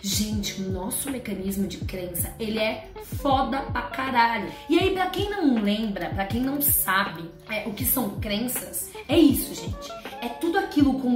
Gente, 0.00 0.62
o 0.62 0.70
nosso 0.70 1.10
mecanismo 1.10 1.68
de 1.68 1.76
crença, 1.76 2.34
ele 2.40 2.58
é 2.58 2.88
foda 3.20 3.58
pra 3.70 3.82
caralho. 3.82 4.50
E 4.66 4.78
aí, 4.78 4.94
pra 4.94 5.08
quem 5.08 5.28
não 5.28 5.62
lembra, 5.62 6.08
pra 6.08 6.24
quem 6.24 6.40
não 6.40 6.62
sabe 6.62 7.30
é, 7.50 7.68
o 7.68 7.74
que 7.74 7.84
são 7.84 8.18
crenças, 8.18 8.90
é 9.06 9.18
isso, 9.18 9.54
gente. 9.54 9.91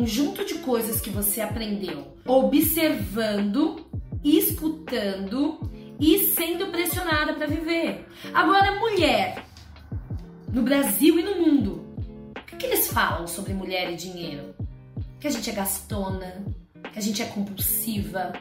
Conjunto 0.06 0.44
de 0.44 0.54
coisas 0.58 1.00
que 1.00 1.10
você 1.10 1.40
aprendeu 1.40 2.16
observando, 2.24 3.84
escutando 4.22 5.68
e 5.98 6.28
sendo 6.28 6.68
pressionada 6.68 7.34
para 7.34 7.48
viver. 7.48 8.06
Agora, 8.32 8.78
mulher, 8.78 9.44
no 10.52 10.62
Brasil 10.62 11.18
e 11.18 11.24
no 11.24 11.44
mundo, 11.44 11.84
o 12.38 12.46
que, 12.46 12.54
que 12.54 12.66
eles 12.66 12.86
falam 12.86 13.26
sobre 13.26 13.52
mulher 13.52 13.92
e 13.92 13.96
dinheiro? 13.96 14.54
Que 15.18 15.26
a 15.26 15.30
gente 15.30 15.50
é 15.50 15.52
gastona, 15.52 16.44
que 16.92 17.00
a 17.00 17.02
gente 17.02 17.20
é 17.20 17.26
compulsiva, 17.26 18.32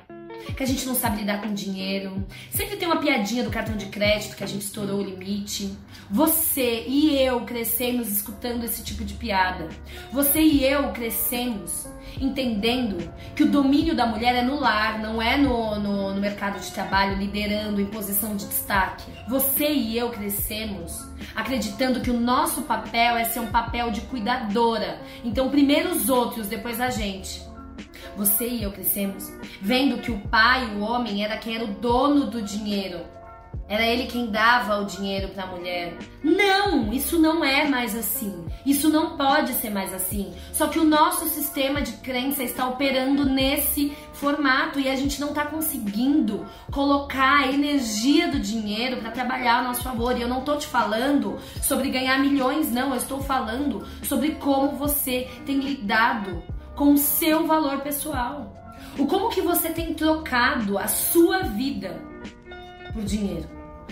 que 0.55 0.63
a 0.63 0.65
gente 0.65 0.85
não 0.85 0.95
sabe 0.95 1.17
lidar 1.17 1.41
com 1.41 1.53
dinheiro. 1.53 2.25
Sempre 2.49 2.77
tem 2.77 2.87
uma 2.87 2.97
piadinha 2.97 3.43
do 3.43 3.49
cartão 3.49 3.75
de 3.75 3.87
crédito 3.87 4.35
que 4.35 4.43
a 4.43 4.47
gente 4.47 4.63
estourou 4.63 4.99
o 4.99 5.03
limite. 5.03 5.75
Você 6.09 6.85
e 6.87 7.17
eu 7.17 7.41
crescemos 7.41 8.09
escutando 8.09 8.63
esse 8.63 8.83
tipo 8.83 9.03
de 9.03 9.13
piada. 9.15 9.69
Você 10.11 10.39
e 10.39 10.63
eu 10.63 10.91
crescemos 10.91 11.87
entendendo 12.19 13.11
que 13.35 13.43
o 13.43 13.49
domínio 13.49 13.95
da 13.95 14.05
mulher 14.05 14.35
é 14.35 14.41
no 14.41 14.59
lar, 14.59 14.99
não 14.99 15.21
é 15.21 15.37
no, 15.37 15.79
no, 15.79 16.13
no 16.13 16.21
mercado 16.21 16.59
de 16.59 16.71
trabalho, 16.71 17.17
liderando 17.17 17.81
em 17.81 17.85
posição 17.85 18.35
de 18.35 18.45
destaque. 18.45 19.11
Você 19.27 19.67
e 19.67 19.97
eu 19.97 20.09
crescemos 20.09 21.05
acreditando 21.35 22.01
que 22.01 22.11
o 22.11 22.19
nosso 22.19 22.63
papel 22.63 23.17
é 23.17 23.25
ser 23.25 23.39
um 23.39 23.47
papel 23.47 23.91
de 23.91 24.01
cuidadora. 24.01 24.99
Então, 25.23 25.49
primeiro 25.49 25.91
os 25.91 26.09
outros, 26.09 26.47
depois 26.47 26.79
a 26.79 26.89
gente. 26.89 27.41
Você 28.15 28.47
e 28.47 28.63
eu 28.63 28.71
crescemos 28.71 29.31
vendo 29.61 30.01
que 30.01 30.11
o 30.11 30.19
pai, 30.27 30.65
o 30.75 30.81
homem, 30.81 31.23
era 31.23 31.37
quem 31.37 31.55
era 31.55 31.65
o 31.65 31.73
dono 31.73 32.27
do 32.27 32.41
dinheiro. 32.41 33.15
Era 33.67 33.83
ele 33.83 34.05
quem 34.05 34.27
dava 34.27 34.79
o 34.79 34.85
dinheiro 34.85 35.29
para 35.29 35.43
a 35.43 35.47
mulher. 35.47 35.97
Não, 36.23 36.93
isso 36.93 37.17
não 37.17 37.43
é 37.43 37.67
mais 37.67 37.95
assim. 37.95 38.45
Isso 38.63 38.89
não 38.89 39.17
pode 39.17 39.53
ser 39.53 39.71
mais 39.71 39.91
assim. 39.91 40.31
Só 40.53 40.67
que 40.67 40.77
o 40.77 40.83
nosso 40.83 41.27
sistema 41.29 41.81
de 41.81 41.93
crença 41.93 42.43
está 42.43 42.67
operando 42.67 43.25
nesse 43.25 43.91
formato 44.13 44.79
e 44.79 44.87
a 44.87 44.95
gente 44.95 45.19
não 45.19 45.29
está 45.29 45.45
conseguindo 45.45 46.45
colocar 46.71 47.39
a 47.39 47.51
energia 47.51 48.27
do 48.27 48.39
dinheiro 48.39 48.97
para 48.97 49.09
trabalhar 49.09 49.59
a 49.59 49.63
nosso 49.63 49.81
favor. 49.81 50.15
E 50.15 50.21
eu 50.21 50.27
não 50.27 50.39
estou 50.39 50.57
te 50.57 50.67
falando 50.67 51.39
sobre 51.61 51.89
ganhar 51.89 52.19
milhões, 52.19 52.71
não. 52.71 52.91
Eu 52.91 52.97
estou 52.97 53.19
falando 53.19 53.83
sobre 54.03 54.35
como 54.35 54.77
você 54.77 55.27
tem 55.43 55.57
lidado 55.57 56.43
com 56.75 56.93
o 56.93 56.97
seu 56.97 57.47
valor 57.47 57.81
pessoal. 57.81 58.53
O 58.97 59.05
como 59.07 59.29
que 59.29 59.41
você 59.41 59.69
tem 59.69 59.93
trocado 59.93 60.77
a 60.77 60.87
sua 60.87 61.43
vida 61.43 62.01
por 62.93 63.03
dinheiro. 63.03 63.47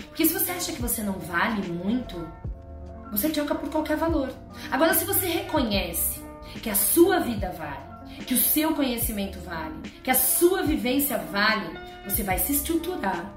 Porque 0.08 0.24
se 0.24 0.32
você 0.32 0.50
acha 0.50 0.72
que 0.72 0.80
você 0.80 1.02
não 1.02 1.14
vale 1.14 1.68
muito, 1.68 2.26
você 3.10 3.28
troca 3.28 3.54
por 3.54 3.68
qualquer 3.70 3.96
valor. 3.96 4.32
Agora, 4.70 4.94
se 4.94 5.04
você 5.04 5.26
reconhece 5.26 6.20
que 6.62 6.70
a 6.70 6.74
sua 6.74 7.20
vida 7.20 7.50
vale, 7.56 8.24
que 8.24 8.34
o 8.34 8.38
seu 8.38 8.74
conhecimento 8.74 9.38
vale, 9.40 9.74
que 10.02 10.10
a 10.10 10.14
sua 10.14 10.62
vivência 10.62 11.18
vale, 11.18 11.78
você 12.08 12.22
vai 12.22 12.38
se 12.38 12.52
estruturar 12.52 13.30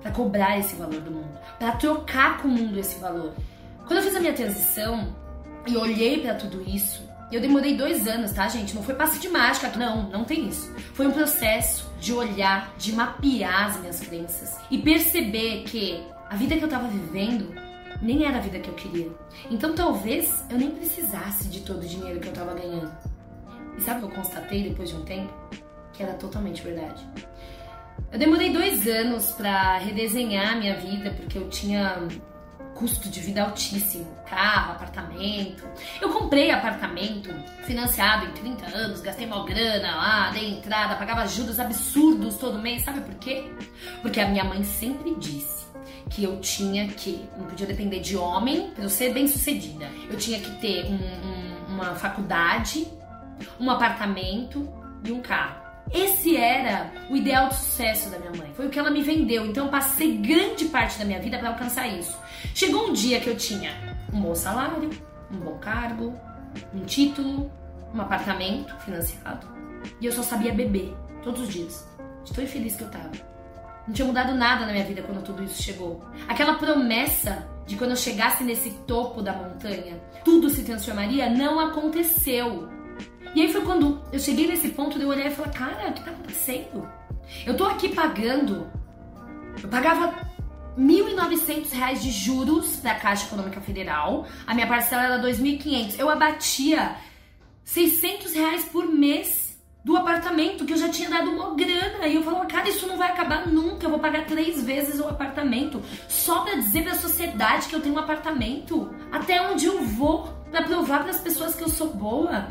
para 0.00 0.12
cobrar 0.12 0.58
esse 0.58 0.76
valor 0.76 1.00
do 1.00 1.10
mundo, 1.10 1.38
para 1.58 1.72
trocar 1.72 2.38
com 2.38 2.48
o 2.48 2.50
mundo 2.50 2.78
esse 2.78 2.98
valor. 2.98 3.34
Quando 3.86 3.98
eu 3.98 4.02
fiz 4.04 4.14
a 4.14 4.20
minha 4.20 4.32
transição 4.32 5.14
e 5.66 5.76
olhei 5.76 6.20
para 6.20 6.34
tudo 6.34 6.62
isso, 6.62 7.07
eu 7.36 7.40
demorei 7.40 7.76
dois 7.76 8.06
anos, 8.08 8.32
tá, 8.32 8.48
gente? 8.48 8.74
Não 8.74 8.82
foi 8.82 8.94
passe 8.94 9.18
de 9.18 9.28
mágica, 9.28 9.70
não, 9.76 10.08
não 10.10 10.24
tem 10.24 10.48
isso. 10.48 10.72
Foi 10.94 11.06
um 11.06 11.12
processo 11.12 11.90
de 12.00 12.12
olhar, 12.12 12.74
de 12.78 12.92
mapear 12.92 13.66
as 13.66 13.80
minhas 13.80 14.00
crenças 14.00 14.56
e 14.70 14.78
perceber 14.78 15.64
que 15.64 16.02
a 16.30 16.36
vida 16.36 16.56
que 16.56 16.64
eu 16.64 16.68
tava 16.68 16.88
vivendo 16.88 17.54
nem 18.00 18.24
era 18.24 18.38
a 18.38 18.40
vida 18.40 18.58
que 18.58 18.68
eu 18.68 18.74
queria. 18.74 19.10
Então 19.50 19.74
talvez 19.74 20.44
eu 20.50 20.56
nem 20.56 20.70
precisasse 20.70 21.48
de 21.48 21.60
todo 21.60 21.82
o 21.82 21.86
dinheiro 21.86 22.20
que 22.20 22.28
eu 22.28 22.32
tava 22.32 22.54
ganhando. 22.54 22.90
E 23.76 23.80
sabe 23.82 23.98
o 23.98 24.08
que 24.08 24.14
eu 24.14 24.22
constatei 24.22 24.68
depois 24.68 24.88
de 24.88 24.96
um 24.96 25.04
tempo? 25.04 25.32
Que 25.92 26.02
era 26.02 26.14
totalmente 26.14 26.62
verdade. 26.62 27.06
Eu 28.10 28.18
demorei 28.18 28.52
dois 28.52 28.86
anos 28.86 29.32
para 29.32 29.78
redesenhar 29.78 30.58
minha 30.58 30.76
vida 30.76 31.10
porque 31.10 31.36
eu 31.36 31.48
tinha 31.50 32.08
custo 32.78 33.08
de 33.08 33.20
vida 33.20 33.42
altíssimo, 33.42 34.06
carro, 34.24 34.72
apartamento. 34.72 35.64
Eu 36.00 36.10
comprei 36.10 36.50
apartamento 36.50 37.28
financiado 37.64 38.26
em 38.26 38.32
30 38.32 38.66
anos, 38.76 39.00
gastei 39.00 39.26
mal 39.26 39.44
grana 39.44 39.96
lá, 39.96 40.30
dei 40.30 40.52
entrada, 40.52 40.94
pagava 40.94 41.26
juros 41.26 41.58
absurdos 41.58 42.36
todo 42.36 42.58
mês. 42.58 42.84
Sabe 42.84 43.00
por 43.00 43.14
quê? 43.16 43.50
Porque 44.00 44.20
a 44.20 44.28
minha 44.28 44.44
mãe 44.44 44.62
sempre 44.62 45.14
disse 45.16 45.66
que 46.08 46.22
eu 46.22 46.40
tinha 46.40 46.86
que, 46.88 47.28
não 47.36 47.46
podia 47.46 47.66
depender 47.66 48.00
de 48.00 48.16
homem 48.16 48.70
para 48.70 48.84
eu 48.84 48.90
ser 48.90 49.12
bem 49.12 49.26
sucedida. 49.26 49.88
Eu 50.08 50.16
tinha 50.16 50.38
que 50.38 50.50
ter 50.60 50.86
um, 50.86 50.94
um, 50.94 51.74
uma 51.74 51.96
faculdade, 51.96 52.86
um 53.58 53.68
apartamento 53.70 54.68
e 55.04 55.10
um 55.10 55.20
carro. 55.20 55.68
Esse 55.92 56.36
era 56.36 56.92
o 57.08 57.16
ideal 57.16 57.48
de 57.48 57.56
sucesso 57.56 58.10
da 58.10 58.18
minha 58.18 58.32
mãe. 58.32 58.52
Foi 58.54 58.66
o 58.66 58.70
que 58.70 58.78
ela 58.78 58.90
me 58.90 59.02
vendeu. 59.02 59.46
Então 59.46 59.66
eu 59.66 59.70
passei 59.70 60.16
grande 60.18 60.66
parte 60.66 60.98
da 60.98 61.04
minha 61.04 61.20
vida 61.20 61.38
para 61.38 61.48
alcançar 61.48 61.86
isso. 61.88 62.16
Chegou 62.54 62.88
um 62.88 62.92
dia 62.92 63.20
que 63.20 63.28
eu 63.28 63.36
tinha 63.36 63.72
um 64.12 64.20
bom 64.20 64.34
salário, 64.34 64.90
um 65.30 65.36
bom 65.36 65.58
cargo, 65.58 66.14
um 66.74 66.84
título, 66.84 67.50
um 67.94 68.00
apartamento 68.00 68.74
financiado. 68.80 69.46
E 70.00 70.06
eu 70.06 70.12
só 70.12 70.22
sabia 70.22 70.52
beber 70.52 70.94
todos 71.22 71.42
os 71.42 71.48
dias. 71.48 71.88
Tão 72.34 72.44
infeliz 72.44 72.76
que 72.76 72.82
eu 72.82 72.90
tava. 72.90 73.10
Não 73.86 73.94
tinha 73.94 74.06
mudado 74.06 74.34
nada 74.34 74.66
na 74.66 74.72
minha 74.72 74.84
vida 74.84 75.02
quando 75.02 75.22
tudo 75.22 75.42
isso 75.42 75.62
chegou. 75.62 76.04
Aquela 76.28 76.54
promessa 76.54 77.48
de 77.66 77.74
quando 77.74 77.92
eu 77.92 77.96
chegasse 77.96 78.44
nesse 78.44 78.70
topo 78.86 79.22
da 79.22 79.32
montanha, 79.32 79.98
tudo 80.24 80.50
se 80.50 80.62
transformaria, 80.62 81.30
não 81.30 81.58
aconteceu. 81.58 82.68
E 83.34 83.40
aí 83.40 83.52
foi 83.52 83.62
quando 83.62 84.02
eu 84.12 84.18
cheguei 84.18 84.46
nesse 84.46 84.70
ponto 84.70 84.98
de 84.98 85.04
eu 85.04 85.08
olhar 85.08 85.26
e 85.26 85.34
falar, 85.34 85.50
cara, 85.50 85.88
o 85.88 85.92
que 85.94 86.04
tá 86.04 86.10
acontecendo? 86.10 86.86
Eu 87.46 87.56
tô 87.56 87.64
aqui 87.64 87.88
pagando. 87.94 88.66
Eu 89.62 89.68
pagava 89.70 90.14
R$ 90.78 90.84
1.900 90.84 91.98
de 91.98 92.10
juros 92.12 92.76
para 92.76 92.92
a 92.92 92.94
Caixa 92.94 93.26
Econômica 93.26 93.60
Federal. 93.60 94.26
A 94.46 94.54
minha 94.54 94.66
parcela 94.66 95.02
era 95.02 95.16
R$ 95.16 95.32
2.500. 95.32 95.98
Eu 95.98 96.08
abatia 96.08 96.94
600 97.64 98.32
reais 98.32 98.64
por 98.66 98.86
mês 98.86 99.58
do 99.84 99.96
apartamento, 99.96 100.64
que 100.64 100.72
eu 100.72 100.76
já 100.76 100.88
tinha 100.88 101.10
dado 101.10 101.30
uma 101.30 101.54
grana. 101.56 102.06
E 102.06 102.14
eu 102.14 102.22
falava, 102.22 102.46
cara, 102.46 102.68
isso 102.68 102.86
não 102.86 102.96
vai 102.96 103.10
acabar 103.10 103.48
nunca. 103.48 103.86
Eu 103.86 103.90
vou 103.90 103.98
pagar 103.98 104.26
três 104.26 104.62
vezes 104.62 105.00
o 105.00 105.08
apartamento. 105.08 105.82
Só 106.08 106.42
pra 106.42 106.54
dizer 106.54 106.84
pra 106.84 106.94
sociedade 106.94 107.66
que 107.66 107.74
eu 107.74 107.80
tenho 107.80 107.96
um 107.96 107.98
apartamento. 107.98 108.94
Até 109.10 109.42
onde 109.50 109.66
eu 109.66 109.82
vou 109.82 110.28
pra 110.50 110.62
provar 110.62 111.00
para 111.00 111.10
as 111.10 111.20
pessoas 111.20 111.54
que 111.56 111.62
eu 111.62 111.68
sou 111.68 111.92
boa. 111.92 112.46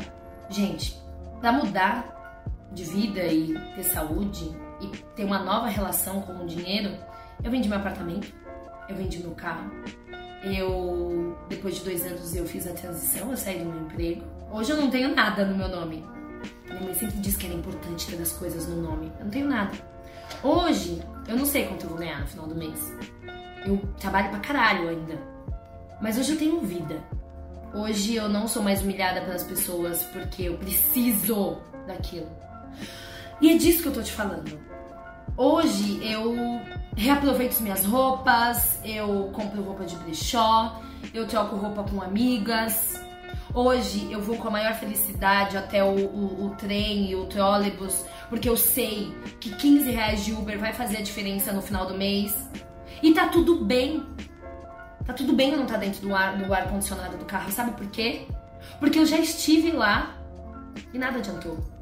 Gente, 0.50 0.96
pra 1.40 1.52
mudar 1.52 2.68
de 2.72 2.84
vida 2.84 3.22
e 3.22 3.54
ter 3.74 3.84
saúde 3.84 4.54
e 4.80 4.86
ter 5.16 5.24
uma 5.24 5.38
nova 5.38 5.68
relação 5.68 6.20
com 6.20 6.44
o 6.44 6.46
dinheiro, 6.46 6.96
eu 7.42 7.50
vendi 7.50 7.68
meu 7.68 7.78
apartamento, 7.78 8.32
eu 8.88 8.96
vendi 8.96 9.18
meu 9.18 9.32
carro. 9.32 9.70
Eu, 10.42 11.36
depois 11.48 11.76
de 11.76 11.84
dois 11.84 12.06
anos, 12.06 12.34
eu 12.34 12.46
fiz 12.46 12.66
a 12.66 12.72
transição, 12.72 13.30
eu 13.30 13.36
saí 13.36 13.58
do 13.58 13.66
meu 13.66 13.82
emprego. 13.82 14.22
Hoje 14.52 14.70
eu 14.70 14.76
não 14.76 14.90
tenho 14.90 15.14
nada 15.14 15.44
no 15.44 15.56
meu 15.56 15.68
nome. 15.68 16.04
Minha 16.66 16.80
mãe 16.80 16.94
sempre 16.94 17.18
disse 17.18 17.38
que 17.38 17.46
era 17.46 17.54
importante 17.54 18.06
ter 18.06 18.22
as 18.22 18.32
coisas 18.32 18.68
no 18.68 18.80
nome. 18.80 19.12
Eu 19.18 19.24
não 19.24 19.30
tenho 19.30 19.48
nada. 19.48 19.72
Hoje, 20.42 21.02
eu 21.26 21.36
não 21.36 21.44
sei 21.44 21.66
quanto 21.66 21.84
eu 21.84 21.90
vou 21.90 21.98
ganhar 21.98 22.20
no 22.20 22.26
final 22.26 22.46
do 22.46 22.54
mês. 22.54 22.92
Eu 23.66 23.78
trabalho 23.98 24.30
pra 24.30 24.38
caralho 24.40 24.88
ainda. 24.88 25.18
Mas 26.00 26.16
hoje 26.16 26.32
eu 26.32 26.38
tenho 26.38 26.60
vida. 26.60 27.02
Hoje 27.74 28.14
eu 28.14 28.28
não 28.28 28.46
sou 28.46 28.62
mais 28.62 28.82
humilhada 28.82 29.20
pelas 29.22 29.42
pessoas 29.42 30.02
porque 30.04 30.44
eu 30.44 30.56
preciso 30.56 31.58
daquilo. 31.86 32.28
E 33.40 33.52
é 33.52 33.56
disso 33.56 33.82
que 33.82 33.88
eu 33.88 33.92
tô 33.92 34.02
te 34.02 34.12
falando. 34.12 34.58
Hoje 35.38 36.00
eu 36.02 36.60
reaproveito 36.96 37.62
minhas 37.62 37.84
roupas, 37.84 38.80
eu 38.84 39.30
compro 39.32 39.62
roupa 39.62 39.84
de 39.84 39.94
brechó, 39.94 40.82
eu 41.14 41.28
troco 41.28 41.54
roupa 41.54 41.84
com 41.84 42.02
amigas. 42.02 43.00
Hoje 43.54 44.10
eu 44.10 44.20
vou 44.20 44.36
com 44.36 44.48
a 44.48 44.50
maior 44.50 44.74
felicidade 44.74 45.56
até 45.56 45.84
o, 45.84 45.94
o, 45.94 46.46
o 46.46 46.56
trem 46.56 47.12
e 47.12 47.14
o 47.14 47.26
trolebus, 47.26 48.04
porque 48.28 48.48
eu 48.48 48.56
sei 48.56 49.14
que 49.38 49.54
15 49.54 49.88
reais 49.92 50.24
de 50.24 50.32
Uber 50.32 50.58
vai 50.58 50.72
fazer 50.72 50.96
a 50.96 51.02
diferença 51.02 51.52
no 51.52 51.62
final 51.62 51.86
do 51.86 51.94
mês. 51.94 52.36
E 53.00 53.14
tá 53.14 53.28
tudo 53.28 53.64
bem. 53.64 54.04
Tá 55.06 55.12
tudo 55.12 55.34
bem 55.34 55.52
eu 55.52 55.56
não 55.56 55.66
estar 55.66 55.78
tá 55.78 55.80
dentro 55.84 56.00
do 56.00 56.12
ar, 56.16 56.36
do 56.36 56.52
ar 56.52 56.68
condicionado 56.68 57.16
do 57.16 57.24
carro. 57.24 57.52
Sabe 57.52 57.70
por 57.76 57.86
quê? 57.90 58.26
Porque 58.80 58.98
eu 58.98 59.06
já 59.06 59.18
estive 59.18 59.70
lá 59.70 60.16
e 60.92 60.98
nada 60.98 61.18
adiantou. 61.18 61.77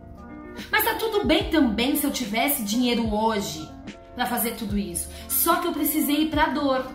Mas 0.70 0.84
tá 0.84 0.94
tudo 0.94 1.26
bem 1.26 1.50
também 1.50 1.96
se 1.96 2.04
eu 2.04 2.10
tivesse 2.10 2.62
dinheiro 2.62 3.12
hoje 3.14 3.68
para 4.14 4.26
fazer 4.26 4.52
tudo 4.52 4.78
isso. 4.78 5.08
Só 5.28 5.56
que 5.56 5.68
eu 5.68 5.72
precisei 5.72 6.22
ir 6.22 6.30
pra 6.30 6.46
dor 6.46 6.86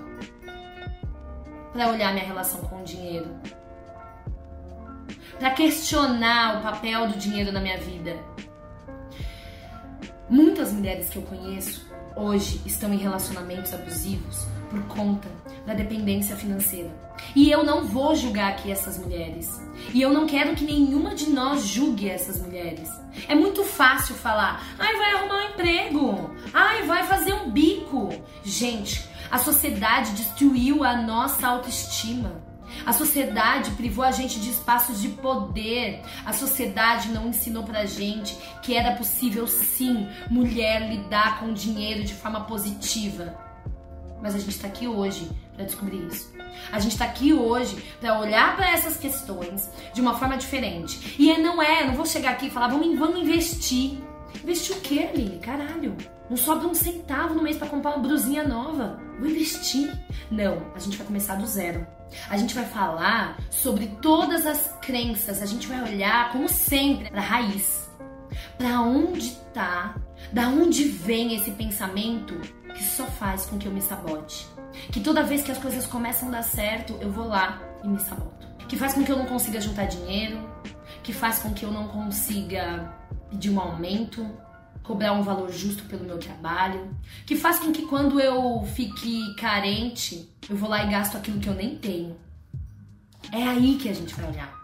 para 1.72 1.90
olhar 1.90 2.14
minha 2.14 2.26
relação 2.26 2.62
com 2.62 2.82
o 2.82 2.84
dinheiro. 2.84 3.30
Para 5.40 5.52
questionar 5.52 6.60
o 6.60 6.62
papel 6.62 7.08
do 7.08 7.18
dinheiro 7.18 7.52
na 7.52 7.60
minha 7.60 7.78
vida. 7.78 8.18
Muitas 10.30 10.72
mulheres 10.72 11.10
que 11.10 11.18
eu 11.18 11.24
conheço 11.24 11.90
hoje 12.16 12.62
estão 12.66 12.94
em 12.94 12.98
relacionamentos 12.98 13.74
abusivos 13.74 14.48
por 14.72 14.82
conta 14.88 15.28
da 15.68 15.74
dependência 15.74 16.36
financeira. 16.36 16.90
E 17.36 17.52
eu 17.52 17.64
não 17.64 17.84
vou 17.86 18.16
julgar 18.16 18.52
aqui 18.52 18.72
essas 18.72 18.98
mulheres. 18.98 19.62
E 19.94 20.02
eu 20.02 20.12
não 20.12 20.26
quero 20.26 20.56
que 20.56 20.64
nenhuma 20.64 21.14
de 21.14 21.30
nós 21.30 21.68
julgue 21.68 22.10
essas 22.10 22.42
mulheres. 22.42 22.90
É 23.28 23.36
muito 23.36 23.64
fácil 23.66 24.16
falar, 24.16 24.64
ai, 24.80 24.96
vai 24.96 25.14
arrumar 25.14 25.36
um 25.36 25.50
emprego, 25.50 26.32
ai, 26.54 26.84
vai 26.84 27.04
fazer 27.04 27.34
um 27.34 27.52
bico. 27.52 28.10
Gente, 28.44 29.06
a 29.30 29.38
sociedade 29.38 30.14
destruiu 30.14 30.84
a 30.84 30.96
nossa 31.02 31.46
autoestima. 31.48 32.42
A 32.86 32.94
sociedade 32.94 33.72
privou 33.72 34.04
a 34.04 34.12
gente 34.12 34.40
de 34.40 34.50
espaços 34.50 35.02
de 35.02 35.10
poder. 35.10 36.02
A 36.26 36.32
sociedade 36.32 37.10
não 37.10 37.28
ensinou 37.28 37.64
pra 37.64 37.86
gente 37.86 38.38
que 38.64 38.76
era 38.76 38.96
possível 38.96 39.46
sim 39.46 40.08
mulher 40.30 40.90
lidar 40.90 41.40
com 41.40 41.54
dinheiro 41.54 42.04
de 42.06 42.14
forma 42.14 42.42
positiva. 42.46 43.51
Mas 44.22 44.36
a 44.36 44.40
gente 44.40 44.60
tá 44.60 44.68
aqui 44.68 44.88
hoje 44.88 45.30
para 45.56 45.66
descobrir 45.66 46.06
isso. 46.08 46.32
A 46.72 46.80
gente 46.80 46.98
tá 46.98 47.06
aqui 47.06 47.34
hoje 47.34 47.76
para 48.00 48.20
olhar 48.20 48.56
para 48.56 48.72
essas 48.72 48.98
questões 48.98 49.70
de 49.94 50.02
uma 50.02 50.18
forma 50.18 50.38
diferente. 50.38 51.16
E 51.18 51.36
não 51.38 51.62
é, 51.62 51.86
não 51.86 51.96
vou 51.96 52.06
chegar 52.06 52.32
aqui 52.32 52.48
e 52.48 52.50
falar, 52.50 52.68
vamos, 52.68 52.98
vamos 52.98 53.20
investir. 53.20 53.98
Investir 54.44 54.78
o 54.78 54.82
quê, 54.82 55.10
Lili? 55.14 55.40
Caralho. 55.40 55.96
Não 56.30 56.38
sobra 56.38 56.68
um 56.68 56.74
centavo 56.74 57.34
no 57.34 57.44
mês 57.44 57.58
para 57.58 57.68
comprar 57.68 57.92
uma 57.92 58.08
brusinha 58.08 58.48
nova. 58.48 59.00
Vou 59.20 59.28
investir. 59.28 59.92
Não, 60.30 60.72
a 60.74 60.80
gente 60.80 60.98
vai 60.98 61.06
começar 61.06 61.36
do 61.36 61.46
zero. 61.46 61.86
A 62.30 62.38
gente 62.38 62.54
vai 62.54 62.66
falar 62.66 63.38
sobre 63.50 63.88
todas 64.02 64.46
as 64.46 64.78
crenças. 64.82 65.42
A 65.42 65.46
gente 65.46 65.68
vai 65.68 65.82
olhar, 65.82 66.32
como 66.32 66.48
sempre, 66.48 67.10
para 67.10 67.22
raiz. 67.22 67.90
Para 68.58 68.82
onde 68.82 69.42
tá? 69.54 69.96
Da 70.32 70.48
onde 70.48 70.86
vem 70.86 71.36
esse 71.36 71.52
pensamento 71.52 72.40
que 72.74 72.84
só 72.84 73.06
faz 73.06 73.46
com 73.46 73.58
que 73.58 73.68
eu 73.68 73.72
me 73.72 73.82
sabote? 73.82 74.48
Que 74.92 75.00
toda 75.00 75.24
vez 75.24 75.44
que 75.44 75.52
as 75.52 75.58
coisas 75.58 75.86
começam 75.86 76.30
a 76.30 76.32
dar 76.32 76.44
certo, 76.44 76.98
eu 77.02 77.12
vou 77.12 77.28
lá 77.28 77.62
e 77.84 77.88
me 77.88 78.00
saboto. 78.00 78.48
Que 78.68 78.78
faz 78.78 78.94
com 78.94 79.04
que 79.04 79.12
eu 79.12 79.18
não 79.18 79.26
consiga 79.26 79.60
juntar 79.60 79.86
dinheiro, 79.86 80.40
que 81.04 81.14
faz 81.14 81.40
com 81.40 81.54
que 81.54 81.64
eu 81.64 81.72
não 81.72 81.88
consiga 81.88 82.94
pedir 83.30 83.50
um 83.50 83.60
aumento, 83.60 84.26
cobrar 84.84 85.14
um 85.14 85.22
valor 85.22 85.52
justo 85.52 85.84
pelo 85.84 86.06
meu 86.06 86.18
trabalho, 86.18 86.96
que 87.26 87.36
faz 87.36 87.60
com 87.60 87.72
que 87.72 87.84
quando 87.84 88.20
eu 88.20 88.64
fique 88.76 89.36
carente, 89.36 90.30
eu 90.50 90.56
vou 90.56 90.70
lá 90.70 90.84
e 90.84 90.90
gasto 90.90 91.18
aquilo 91.18 91.40
que 91.40 91.48
eu 91.48 91.54
nem 91.54 91.76
tenho. 91.76 92.16
É 93.32 93.44
aí 93.44 93.78
que 93.78 93.90
a 93.90 93.94
gente 93.94 94.14
vai 94.16 94.30
olhar. 94.30 94.62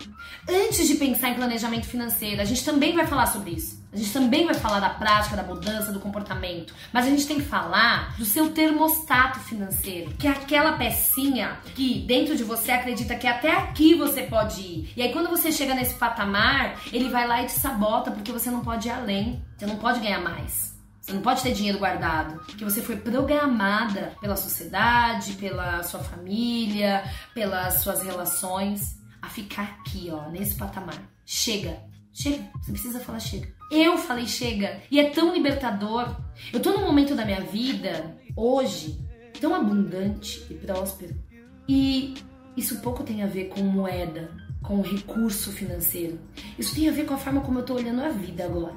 Antes 0.50 0.88
de 0.88 0.96
pensar 0.96 1.30
em 1.30 1.34
planejamento 1.34 1.88
financeiro, 1.88 2.42
a 2.42 2.46
gente 2.46 2.64
também 2.64 2.96
vai 2.96 3.06
falar 3.06 3.26
sobre 3.26 3.52
isso. 3.52 3.86
A 3.92 3.98
gente 3.98 4.14
também 4.14 4.46
vai 4.46 4.54
falar 4.54 4.80
da 4.80 4.90
prática, 4.90 5.36
da 5.36 5.44
mudança, 5.44 5.92
do 5.92 6.00
comportamento. 6.00 6.74
Mas 6.94 7.06
a 7.06 7.10
gente 7.10 7.28
tem 7.28 7.38
que 7.38 7.46
falar 7.46 8.16
do 8.18 8.24
seu 8.24 8.52
termostato 8.52 9.40
financeiro, 9.42 10.12
que 10.12 10.26
é 10.26 10.32
aquela 10.32 10.74
pecinha 10.74 11.58
que 11.76 12.00
dentro 12.08 12.36
de 12.38 12.46
você 12.46 12.72
acredita 12.72 13.16
que 13.16 13.28
até 13.28 13.52
aqui 13.52 13.94
você 13.96 14.24
pode 14.24 14.62
ir. 14.62 14.94
E 14.96 15.02
aí 15.02 15.12
quando 15.12 15.30
você 15.30 15.52
chega 15.52 15.76
nesse 15.76 15.96
patamar, 15.96 16.80
ele 16.94 17.10
vai 17.10 17.28
lá 17.28 17.44
e 17.44 17.48
te 17.48 17.54
sabota 17.54 18.12
porque 18.12 18.32
você 18.32 18.50
não 18.50 18.62
pode 18.62 18.88
ir 18.88 18.92
além. 18.92 19.44
Você 19.58 19.66
não 19.66 19.76
pode 19.76 20.00
ganhar 20.00 20.22
mais. 20.22 20.78
Você 21.02 21.14
não 21.14 21.22
pode 21.22 21.42
ter 21.42 21.54
dinheiro 21.54 21.80
guardado, 21.80 22.38
porque 22.46 22.66
você 22.66 22.82
foi 22.82 22.98
programada 22.98 24.14
pela 24.20 24.36
sociedade, 24.36 25.34
pela 25.34 25.82
sua 25.82 26.02
família, 26.02 27.04
pelas 27.34 27.76
suas 27.76 28.04
relações 28.04 28.97
a 29.22 29.30
ficar 29.30 29.80
aqui, 29.80 30.10
ó, 30.12 30.30
nesse 30.30 30.56
patamar. 30.56 31.02
Chega. 31.26 31.82
Chega. 32.14 32.44
Você 32.62 32.72
precisa 32.72 33.00
falar 33.00 33.20
chega. 33.20 33.48
Eu 33.72 33.98
falei 33.98 34.26
chega. 34.26 34.82
E 34.90 35.00
é 35.00 35.10
tão 35.10 35.34
libertador. 35.34 36.16
Eu 36.52 36.60
tô 36.60 36.72
num 36.72 36.86
momento 36.86 37.16
da 37.16 37.26
minha 37.26 37.42
vida, 37.42 38.18
hoje, 38.36 39.00
tão 39.40 39.54
abundante 39.54 40.46
e 40.50 40.54
próspero. 40.54 41.16
E 41.68 42.16
isso 42.56 42.80
pouco 42.80 43.04
tem 43.04 43.22
a 43.22 43.28
ver 43.28 43.50
com 43.50 43.62
moeda, 43.62 44.32
com 44.64 44.82
recurso 44.82 45.52
financeiro. 45.52 46.20
Isso 46.58 46.74
tem 46.74 46.90
a 46.90 46.92
ver 46.92 47.06
com 47.06 47.14
a 47.14 47.18
forma 47.18 47.42
como 47.42 47.60
eu 47.60 47.64
tô 47.64 47.76
olhando 47.76 48.02
a 48.02 48.10
vida 48.10 48.46
agora. 48.46 48.76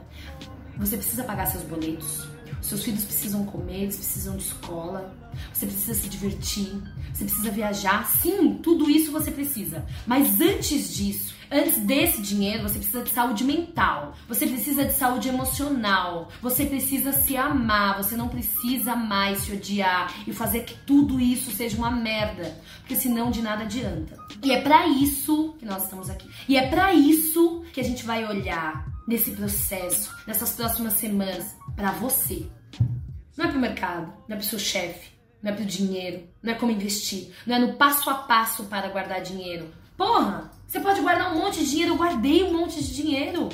Você 0.76 0.96
precisa 0.96 1.24
pagar 1.24 1.46
seus 1.46 1.64
boletos. 1.64 2.28
Seus 2.60 2.82
filhos 2.82 3.04
precisam 3.04 3.44
comer, 3.44 3.82
eles 3.82 3.96
precisam 3.96 4.36
de 4.36 4.44
escola. 4.44 5.14
Você 5.52 5.66
precisa 5.66 5.94
se 5.94 6.08
divertir. 6.08 6.82
Você 7.12 7.24
precisa 7.24 7.50
viajar. 7.50 8.06
Sim, 8.06 8.58
tudo 8.62 8.90
isso 8.90 9.12
você 9.12 9.30
precisa. 9.30 9.84
Mas 10.06 10.40
antes 10.40 10.94
disso, 10.94 11.34
antes 11.50 11.78
desse 11.78 12.20
dinheiro, 12.22 12.62
você 12.62 12.78
precisa 12.78 13.02
de 13.02 13.10
saúde 13.10 13.44
mental. 13.44 14.14
Você 14.28 14.46
precisa 14.46 14.84
de 14.84 14.92
saúde 14.92 15.28
emocional. 15.28 16.28
Você 16.42 16.66
precisa 16.66 17.12
se 17.12 17.36
amar. 17.36 17.96
Você 18.02 18.16
não 18.16 18.28
precisa 18.28 18.94
mais 18.94 19.40
se 19.40 19.52
odiar 19.52 20.12
e 20.26 20.32
fazer 20.32 20.64
que 20.64 20.74
tudo 20.86 21.20
isso 21.20 21.50
seja 21.50 21.76
uma 21.76 21.90
merda, 21.90 22.56
porque 22.80 22.96
senão 22.96 23.30
de 23.30 23.42
nada 23.42 23.64
adianta. 23.64 24.16
E 24.42 24.52
é 24.52 24.60
para 24.60 24.86
isso 24.86 25.54
que 25.58 25.66
nós 25.66 25.84
estamos 25.84 26.08
aqui. 26.08 26.28
E 26.48 26.56
é 26.56 26.68
para 26.68 26.92
isso 26.94 27.62
que 27.72 27.80
a 27.80 27.84
gente 27.84 28.04
vai 28.04 28.24
olhar 28.24 28.86
nesse 29.06 29.32
processo, 29.32 30.14
nessas 30.26 30.50
próximas 30.50 30.92
semanas, 30.94 31.56
para 31.76 31.92
você. 31.92 32.46
Não 33.36 33.46
é 33.46 33.48
pro 33.48 33.60
mercado, 33.60 34.12
não 34.28 34.36
é 34.36 34.38
pro 34.38 34.48
seu 34.48 34.58
chefe, 34.58 35.12
não 35.42 35.52
é 35.52 35.54
pro 35.54 35.64
dinheiro, 35.64 36.28
não 36.42 36.52
é 36.52 36.56
como 36.56 36.72
investir, 36.72 37.32
não 37.46 37.56
é 37.56 37.58
no 37.58 37.72
passo 37.74 38.10
a 38.10 38.14
passo 38.14 38.64
para 38.64 38.88
guardar 38.88 39.22
dinheiro. 39.22 39.70
Porra, 39.96 40.50
você 40.66 40.80
pode 40.80 41.00
guardar 41.00 41.32
um 41.32 41.38
monte 41.38 41.60
de 41.60 41.70
dinheiro, 41.70 41.92
eu 41.92 41.98
guardei 41.98 42.44
um 42.44 42.52
monte 42.52 42.82
de 42.82 42.94
dinheiro 42.94 43.48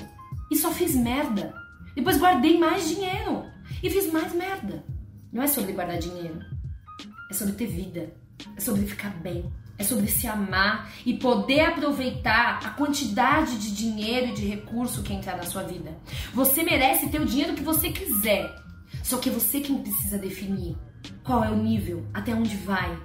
e 0.51 0.57
só 0.57 0.71
fiz 0.71 0.95
merda. 0.95 1.55
Depois 1.95 2.19
guardei 2.19 2.59
mais 2.59 2.89
dinheiro 2.89 3.45
e 3.83 3.91
fiz 3.91 4.13
mais 4.13 4.35
merda. 4.35 4.85
Não 5.33 5.43
é 5.43 5.47
sobre 5.47 5.73
guardar 5.73 5.99
dinheiro, 5.99 6.41
é 7.31 7.35
sobre 7.35 7.55
ter 7.55 7.67
vida, 7.67 8.13
é 8.57 8.61
sobre 8.61 8.87
ficar 8.87 9.11
bem, 9.11 9.51
é 9.79 9.85
sobre 9.85 10.09
se 10.09 10.27
amar 10.27 10.91
e 11.05 11.15
poder 11.15 11.61
aproveitar 11.61 12.61
a 12.65 12.71
quantidade 12.71 13.59
de 13.59 13.75
dinheiro 13.75 14.29
e 14.29 14.33
de 14.33 14.47
recurso 14.47 15.03
que 15.03 15.13
entrar 15.13 15.37
na 15.37 15.45
sua 15.45 15.63
vida. 15.63 15.97
Você 16.33 16.63
merece 16.63 17.09
ter 17.09 17.21
o 17.21 17.27
dinheiro 17.27 17.55
que 17.55 17.63
você 17.63 17.91
quiser. 17.91 18.55
Só 19.03 19.19
que 19.19 19.29
é 19.29 19.33
você 19.33 19.61
quem 19.61 19.79
precisa 19.79 20.19
definir 20.19 20.77
qual 21.23 21.45
é 21.45 21.51
o 21.51 21.57
nível, 21.57 22.07
até 22.15 22.35
onde 22.35 22.57
vai. 22.57 22.99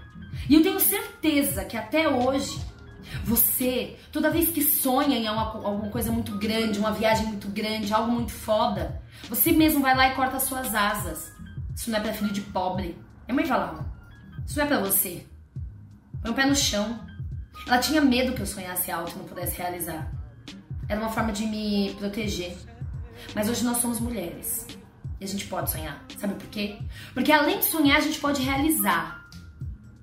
E 0.49 0.55
eu 0.55 0.63
tenho 0.63 0.79
certeza 0.79 1.65
que 1.65 1.75
até 1.75 2.07
hoje 2.07 2.59
você, 3.23 3.97
toda 4.11 4.29
vez 4.29 4.49
que 4.49 4.63
sonha 4.63 5.17
em 5.17 5.27
alguma 5.27 5.89
coisa 5.89 6.11
muito 6.11 6.37
grande, 6.37 6.79
uma 6.79 6.91
viagem 6.91 7.25
muito 7.25 7.47
grande, 7.49 7.93
algo 7.93 8.11
muito 8.11 8.31
foda, 8.31 9.01
você 9.27 9.51
mesmo 9.51 9.81
vai 9.81 9.95
lá 9.95 10.07
e 10.07 10.15
corta 10.15 10.37
as 10.37 10.43
suas 10.43 10.73
asas. 10.73 11.31
Isso 11.75 11.89
não 11.89 11.99
é 11.99 12.01
para 12.01 12.13
filho 12.13 12.31
de 12.31 12.41
pobre. 12.41 12.97
É 13.27 13.33
mãe 13.33 13.45
falava. 13.45 13.85
Isso 14.45 14.57
não 14.57 14.65
é 14.65 14.67
para 14.67 14.79
você. 14.79 15.25
Põe 16.21 16.31
o 16.31 16.33
pé 16.35 16.45
no 16.45 16.55
chão. 16.55 16.99
Ela 17.67 17.79
tinha 17.79 18.01
medo 18.01 18.33
que 18.33 18.41
eu 18.41 18.45
sonhasse 18.45 18.91
alto 18.91 19.13
e 19.15 19.17
não 19.17 19.25
pudesse 19.25 19.57
realizar. 19.57 20.11
Era 20.87 20.99
uma 20.99 21.09
forma 21.09 21.31
de 21.31 21.45
me 21.45 21.95
proteger. 21.97 22.55
Mas 23.33 23.49
hoje 23.49 23.63
nós 23.63 23.77
somos 23.77 23.99
mulheres. 23.99 24.67
E 25.19 25.23
a 25.23 25.27
gente 25.27 25.45
pode 25.47 25.69
sonhar. 25.71 26.03
Sabe 26.17 26.33
por 26.35 26.47
quê? 26.47 26.77
Porque 27.13 27.31
além 27.31 27.59
de 27.59 27.65
sonhar, 27.65 27.97
a 27.97 28.01
gente 28.01 28.19
pode 28.19 28.41
realizar. 28.41 29.21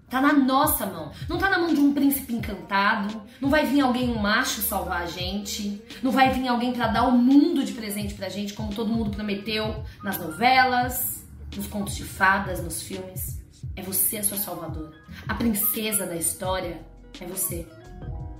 Tá 0.08 0.20
na 0.20 0.32
nossa 0.32 0.86
mão. 0.86 1.12
Não 1.28 1.36
tá 1.36 1.50
na 1.50 1.58
mão 1.58 1.74
de 1.74 1.80
um 1.80 1.92
príncipe 1.92 2.34
encantado. 2.34 3.22
Não 3.40 3.50
vai 3.50 3.66
vir 3.66 3.80
alguém, 3.80 4.10
um 4.10 4.18
macho, 4.18 4.62
salvar 4.62 5.02
a 5.02 5.06
gente. 5.06 5.82
Não 6.02 6.10
vai 6.10 6.32
vir 6.32 6.48
alguém 6.48 6.72
para 6.72 6.88
dar 6.88 7.04
o 7.04 7.12
mundo 7.12 7.62
de 7.62 7.72
presente 7.72 8.14
pra 8.14 8.28
gente, 8.28 8.54
como 8.54 8.74
todo 8.74 8.92
mundo 8.92 9.10
prometeu 9.10 9.84
nas 10.02 10.18
novelas, 10.18 11.26
nos 11.54 11.66
contos 11.66 11.94
de 11.94 12.04
fadas, 12.04 12.62
nos 12.62 12.82
filmes. 12.82 13.38
É 13.76 13.82
você 13.82 14.18
a 14.18 14.24
sua 14.24 14.38
salvadora. 14.38 14.92
A 15.26 15.34
princesa 15.34 16.06
da 16.06 16.16
história 16.16 16.80
é 17.20 17.26
você. 17.26 17.66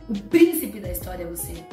O 0.09 0.15
príncipe 0.15 0.81
da 0.81 0.91
história 0.91 1.25
é 1.25 1.27
você. 1.27 1.65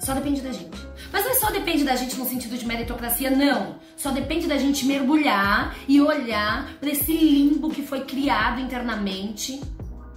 Só 0.00 0.14
depende 0.14 0.40
da 0.40 0.52
gente. 0.52 0.78
Mas 1.12 1.24
não 1.24 1.32
é 1.32 1.34
só 1.34 1.50
depende 1.50 1.84
da 1.84 1.94
gente 1.94 2.16
no 2.16 2.24
sentido 2.24 2.56
de 2.56 2.66
meritocracia, 2.66 3.30
não. 3.30 3.76
Só 3.96 4.10
depende 4.10 4.46
da 4.46 4.56
gente 4.56 4.86
mergulhar 4.86 5.76
e 5.86 6.00
olhar 6.00 6.72
para 6.80 6.90
esse 6.90 7.12
limbo 7.12 7.70
que 7.70 7.82
foi 7.82 8.04
criado 8.04 8.60
internamente. 8.60 9.60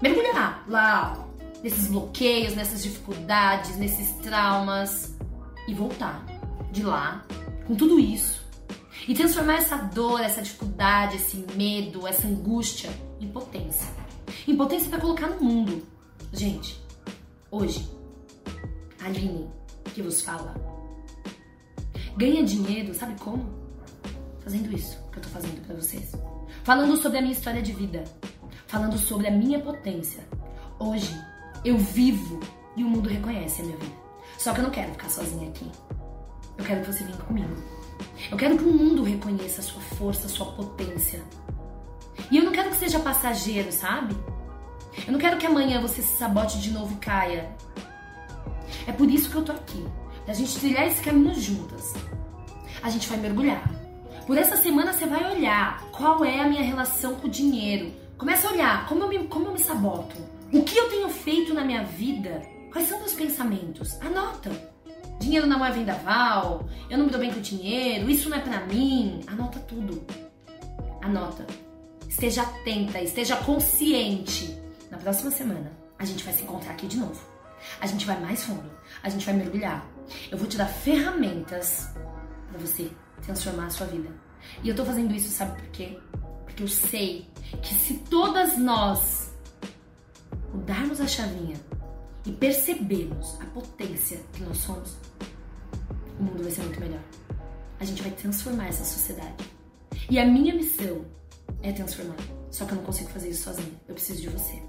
Mergulhar 0.02 0.64
lá, 0.68 1.28
nesses 1.62 1.88
bloqueios, 1.88 2.56
nessas 2.56 2.84
dificuldades, 2.84 3.78
nesses 3.78 4.14
traumas 4.22 5.16
e 5.68 5.74
voltar 5.74 6.26
de 6.72 6.84
lá 6.84 7.26
com 7.66 7.76
tudo 7.76 8.00
isso 8.00 8.43
e 9.08 9.14
transformar 9.14 9.56
essa 9.56 9.78
dor, 9.78 10.22
essa 10.22 10.42
dificuldade, 10.42 11.18
esse 11.18 11.38
medo, 11.56 12.08
essa 12.08 12.28
angústia 12.28 12.90
em 13.20 13.28
potência. 13.28 13.88
Em 14.48 14.56
potência 14.56 14.90
para 14.90 15.00
colocar 15.00 15.28
no 15.28 15.42
mundo. 15.42 15.86
Gente, 16.32 16.82
hoje, 17.52 17.90
Aline 19.04 19.50
que 19.94 20.02
vos 20.02 20.22
fala. 20.22 20.56
Ganha 22.18 22.44
dinheiro, 22.44 22.94
sabe 22.94 23.20
como? 23.20 23.50
Fazendo 24.40 24.74
isso 24.74 24.98
que 25.12 25.20
eu 25.20 25.24
tô 25.24 25.30
fazendo 25.30 25.66
para 25.66 25.76
vocês. 25.76 26.14
Falando 26.64 26.96
sobre 26.98 27.18
a 27.18 27.22
minha 27.22 27.34
história 27.34 27.62
de 27.62 27.74
vida. 27.74 28.04
Falando 28.68 28.98
sobre 28.98 29.28
a 29.28 29.32
minha 29.32 29.60
potência. 29.60 30.28
Hoje, 30.80 31.14
eu 31.64 31.78
vivo 31.78 32.40
e 32.76 32.84
o 32.84 32.88
mundo 32.88 33.10
reconhece 33.10 33.62
a 33.62 33.66
minha 33.66 33.78
vida. 33.78 33.96
Só 34.38 34.54
que 34.54 34.60
eu 34.60 34.64
não 34.64 34.72
quero 34.72 34.92
ficar 34.92 35.10
sozinha 35.10 35.50
aqui. 35.50 35.70
Eu 36.58 36.66
quero 36.66 36.82
que 36.82 36.92
você 36.92 37.04
venha 37.04 37.18
comigo. 37.18 37.73
Eu 38.32 38.38
quero 38.38 38.58
que 38.58 38.64
o 38.64 38.72
mundo 38.72 39.04
reconheça 39.04 39.62
a 39.62 39.64
sua 39.64 39.82
força, 39.82 40.28
a 40.28 40.30
sua 40.30 40.48
potência. 40.48 41.24
E 42.32 42.38
eu 42.38 42.44
não 42.44 42.52
quero 42.52 42.70
que 42.70 42.78
seja 42.78 43.00
passageiro, 43.00 43.72
sabe? 43.72 44.16
Eu 45.06 45.12
não 45.12 45.20
quero 45.20 45.38
que 45.38 45.46
amanhã 45.46 45.82
você 45.82 46.02
se 46.02 46.18
sabote 46.18 46.60
de 46.60 46.72
novo 46.72 46.94
e 46.94 46.98
caia. 46.98 47.56
É 48.88 48.92
por 48.92 49.10
isso 49.10 49.30
que 49.30 49.36
eu 49.36 49.44
tô 49.44 49.52
aqui. 49.52 49.86
Da 50.26 50.34
gente 50.34 50.60
trilhar 50.60 50.88
esse 50.88 51.02
caminho 51.02 51.36
juntas. 51.36 51.94
A 52.82 52.90
gente 52.90 53.08
vai 53.10 53.18
mergulhar. 53.18 53.70
Por 54.26 54.38
essa 54.38 54.56
semana 54.56 54.94
você 54.94 55.06
vai 55.06 55.36
olhar 55.36 55.84
qual 55.92 56.24
é 56.24 56.40
a 56.40 56.48
minha 56.48 56.64
relação 56.64 57.16
com 57.16 57.28
o 57.28 57.32
dinheiro. 57.32 57.92
Começa 58.18 58.48
a 58.48 58.52
olhar 58.52 58.88
como 58.88 59.04
eu 59.04 59.10
me, 59.10 59.28
como 59.28 59.48
eu 59.48 59.54
me 59.54 59.60
saboto. 59.60 60.16
O 60.52 60.64
que 60.64 60.78
eu 60.78 60.90
tenho 60.90 61.10
feito 61.10 61.54
na 61.54 61.64
minha 61.64 61.84
vida? 61.84 62.42
Quais 62.72 62.88
são 62.88 63.00
meus 63.00 63.14
pensamentos? 63.14 64.00
Anota. 64.02 64.73
Dinheiro 65.20 65.48
não 65.48 65.66
é 65.66 65.72
vendaval, 65.72 66.68
eu 66.90 66.98
não 66.98 67.06
me 67.06 67.12
dou 67.12 67.20
bem 67.20 67.32
com 67.34 67.40
dinheiro, 67.40 68.10
isso 68.10 68.30
não 68.30 68.38
é 68.38 68.42
para 68.42 68.66
mim. 68.66 69.22
Anota 69.28 69.60
tudo. 69.60 70.04
Anota. 71.02 71.46
Esteja 72.08 72.44
atenta, 72.44 73.02
esteja 73.02 73.36
consciente. 73.38 74.58
Na 74.92 74.98
próxima 74.98 75.32
semana, 75.32 75.72
a 75.98 76.06
gente 76.06 76.24
vai 76.24 76.34
se 76.34 76.44
encontrar 76.44 76.74
aqui 76.74 76.88
de 76.88 76.98
novo. 76.98 77.20
A 77.80 77.88
gente 77.88 78.06
vai 78.06 78.20
mais 78.20 78.44
fundo, 78.44 78.70
a 79.02 79.10
gente 79.10 79.26
vai 79.26 79.34
mergulhar. 79.34 79.86
Eu 80.30 80.38
vou 80.38 80.48
te 80.48 80.58
dar 80.58 80.68
ferramentas 80.68 81.90
para 82.50 82.60
você 82.60 82.92
transformar 83.22 83.68
a 83.68 83.70
sua 83.70 83.88
vida. 83.88 84.10
E 84.62 84.70
eu 84.70 84.76
tô 84.76 84.84
fazendo 84.86 85.14
isso, 85.14 85.30
sabe 85.30 85.60
por 85.62 85.70
quê? 85.72 85.98
Porque 86.44 86.64
eu 86.64 86.68
sei 86.68 87.28
que 87.62 87.74
se 87.74 87.96
todas 88.10 88.58
nós 88.58 89.34
mudarmos 90.54 91.02
a 91.02 91.08
chavinha 91.08 91.56
e 92.26 92.32
percebermos 92.32 93.38
a 93.42 93.46
potência 93.46 94.20
que 94.34 94.44
nós 94.44 94.58
somos, 94.58 94.98
o 96.20 96.24
mundo 96.24 96.44
vai 96.44 96.52
ser 96.52 96.62
muito 96.62 96.80
melhor. 96.80 97.04
A 97.80 97.86
gente 97.86 98.02
vai 98.02 98.12
transformar 98.12 98.68
essa 98.68 98.84
sociedade. 98.84 99.44
E 100.10 100.20
a 100.20 100.26
minha 100.26 100.54
missão 100.54 101.06
é 101.62 101.72
transformar. 101.72 102.16
Só 102.50 102.66
que 102.66 102.72
eu 102.72 102.78
não 102.78 102.84
consigo 102.84 103.10
fazer 103.10 103.30
isso 103.30 103.44
sozinha. 103.44 103.72
Eu 103.88 103.96
preciso 103.96 104.22
de 104.22 104.30
você. 104.30 104.62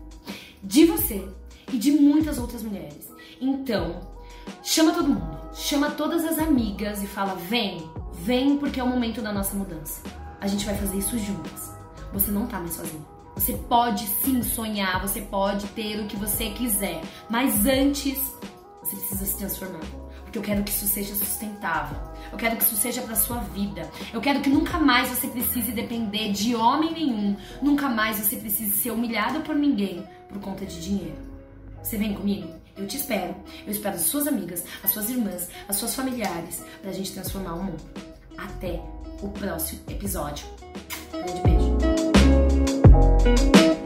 De 0.62 0.87
você 0.87 1.29
e 1.73 1.79
de 1.79 1.93
muitas 1.93 2.38
outras 2.38 2.62
mulheres. 2.62 3.09
Então, 3.40 4.01
chama 4.62 4.93
todo 4.93 5.09
mundo, 5.09 5.38
chama 5.55 5.90
todas 5.90 6.25
as 6.25 6.38
amigas 6.38 7.03
e 7.03 7.07
fala: 7.07 7.35
vem, 7.35 7.88
vem 8.12 8.59
porque 8.59 8.81
é 8.81 8.83
o 8.85 8.88
momento 8.88 9.21
da 9.21 9.33
nossa 9.33 9.55
mudança. 9.55 10.03
A 10.40 10.47
gente 10.47 10.64
vai 10.64 10.77
fazer 10.77 10.97
isso 10.99 11.19
juntas. 11.19 11.73
Você 12.12 12.31
não 12.31 12.47
tá 12.47 12.59
mais 12.59 12.75
sozinha. 12.75 13.13
Você 13.35 13.55
pode 13.55 14.07
sim 14.07 14.42
sonhar, 14.42 15.01
você 15.01 15.20
pode 15.20 15.66
ter 15.68 16.01
o 16.01 16.07
que 16.07 16.16
você 16.16 16.51
quiser, 16.51 17.03
mas 17.29 17.66
antes 17.66 18.18
você 18.83 18.97
precisa 18.97 19.27
se 19.27 19.37
transformar. 19.37 19.81
Porque 20.23 20.38
eu 20.38 20.42
quero 20.42 20.64
que 20.64 20.70
isso 20.70 20.87
seja 20.87 21.14
sustentável. 21.14 21.99
Eu 22.33 22.38
quero 22.38 22.57
que 22.57 22.64
isso 22.64 22.77
seja 22.77 23.03
para 23.03 23.14
sua 23.14 23.38
vida. 23.38 23.88
Eu 24.12 24.20
quero 24.20 24.40
que 24.40 24.49
nunca 24.49 24.79
mais 24.79 25.09
você 25.09 25.29
precise 25.29 25.70
depender 25.73 26.33
de 26.33 26.57
homem 26.57 26.92
nenhum. 26.92 27.37
Nunca 27.62 27.88
mais 27.88 28.18
você 28.18 28.37
precise 28.37 28.73
ser 28.73 28.90
humilhado 28.90 29.40
por 29.40 29.55
ninguém 29.55 30.05
por 30.29 30.40
conta 30.40 30.66
de 30.66 30.81
dinheiro. 30.81 31.18
Você 31.83 31.97
vem 31.97 32.14
comigo? 32.14 32.49
Eu 32.77 32.87
te 32.87 32.97
espero. 32.97 33.37
Eu 33.64 33.70
espero 33.70 33.94
as 33.94 34.03
suas 34.03 34.27
amigas, 34.27 34.64
as 34.83 34.90
suas 34.90 35.09
irmãs, 35.09 35.49
as 35.68 35.77
suas 35.77 35.94
familiares, 35.94 36.64
pra 36.83 36.92
gente 36.92 37.12
transformar 37.12 37.55
o 37.55 37.62
mundo. 37.62 37.83
Até 38.37 38.83
o 39.23 39.29
próximo 39.29 39.81
episódio. 39.88 40.47
Grande 41.12 41.40
beijo. 41.42 41.74
Thank 42.95 43.57
you. 43.57 43.84